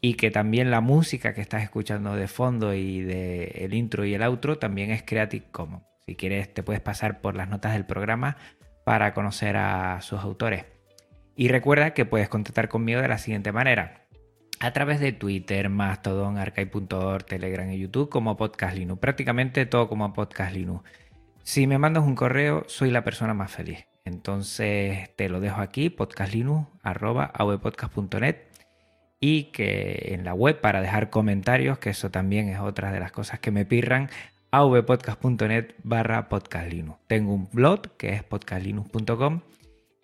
[0.00, 4.22] Y que también la música que estás escuchando de fondo y de intro y el
[4.22, 5.84] outro también es Creative Commons.
[6.06, 8.36] Si quieres, te puedes pasar por las notas del programa
[8.84, 10.64] para conocer a sus autores.
[11.38, 14.08] Y recuerda que puedes contactar conmigo de la siguiente manera
[14.58, 18.98] a través de Twitter, Mastodon, Archive.org, Telegram y YouTube como Podcast Linux.
[18.98, 20.82] Prácticamente todo como Podcast Linux.
[21.44, 23.86] Si me mandas un correo, soy la persona más feliz.
[24.04, 28.36] Entonces te lo dejo aquí, podcastlinux.avpodcast.net
[29.20, 33.12] y que en la web para dejar comentarios, que eso también es otra de las
[33.12, 34.10] cosas que me pirran,
[34.50, 36.98] avpodcast.net barra podcastlinux.
[37.06, 39.42] Tengo un blog que es podcastlinux.com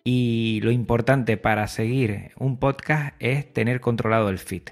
[0.07, 4.69] y lo importante para seguir un podcast es tener controlado el feed.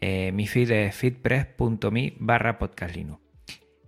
[0.00, 3.20] Eh, mi feed es feedpress.me barra podcastlinux.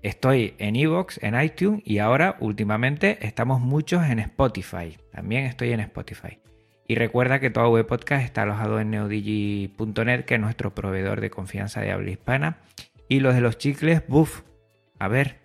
[0.02, 4.98] Estoy en Evox, en iTunes y ahora últimamente estamos muchos en Spotify.
[5.10, 6.38] También estoy en Spotify.
[6.86, 11.30] Y recuerda que todo web podcast está alojado en neodigi.net, que es nuestro proveedor de
[11.30, 12.58] confianza de habla hispana.
[13.08, 14.42] Y los de los chicles, buff.
[14.98, 15.38] A ver,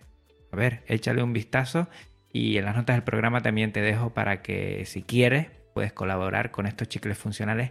[0.52, 1.88] a ver, échale un vistazo.
[2.32, 6.50] Y en las notas del programa también te dejo para que si quieres puedes colaborar
[6.50, 7.70] con estos chicles funcionales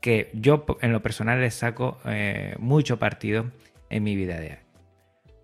[0.00, 3.46] que yo en lo personal les saco eh, mucho partido
[3.88, 4.62] en mi vida diaria.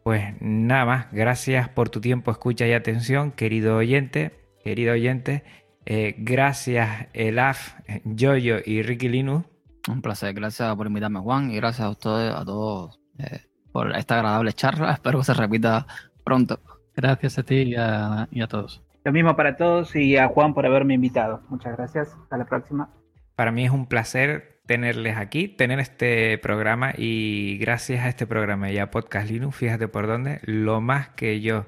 [0.02, 5.44] Pues nada más, gracias por tu tiempo, escucha y atención, querido oyente, querido oyente.
[5.86, 7.74] Eh, gracias Elaf,
[8.04, 9.46] Jojo y Ricky Linux.
[9.86, 14.16] Un placer, gracias por invitarme Juan y gracias a ustedes, a todos eh, por esta
[14.16, 14.92] agradable charla.
[14.94, 15.86] Espero que se repita
[16.24, 16.60] pronto.
[16.98, 18.82] Gracias a ti y a, y a todos.
[19.04, 21.42] Lo mismo para todos y a Juan por haberme invitado.
[21.48, 22.08] Muchas gracias.
[22.08, 22.90] Hasta la próxima.
[23.36, 28.72] Para mí es un placer tenerles aquí, tener este programa y gracias a este programa
[28.72, 31.66] y a Podcast Linux, fíjate por dónde, lo más que yo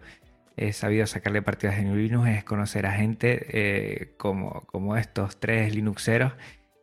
[0.56, 5.74] he sabido sacarle partidas a Linux es conocer a gente eh, como, como estos tres
[5.76, 6.32] Linuxeros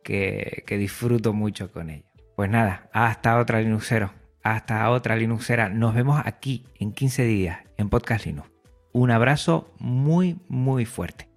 [0.02, 2.10] que, que disfruto mucho con ellos.
[2.34, 4.10] Pues nada, hasta otra Linuxero,
[4.42, 5.68] hasta otra Linuxera.
[5.68, 8.50] Nos vemos aquí en 15 días en Podcast Linux.
[8.92, 11.28] Un abrazo muy, muy fuerte.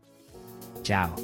[0.84, 1.16] Chao.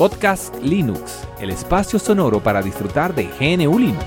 [0.00, 4.04] Podcast Linux, el espacio sonoro para disfrutar de GNU Linux.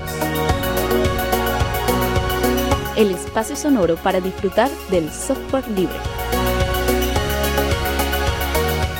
[2.97, 6.22] El espacio sonoro para disfrutar del software libre.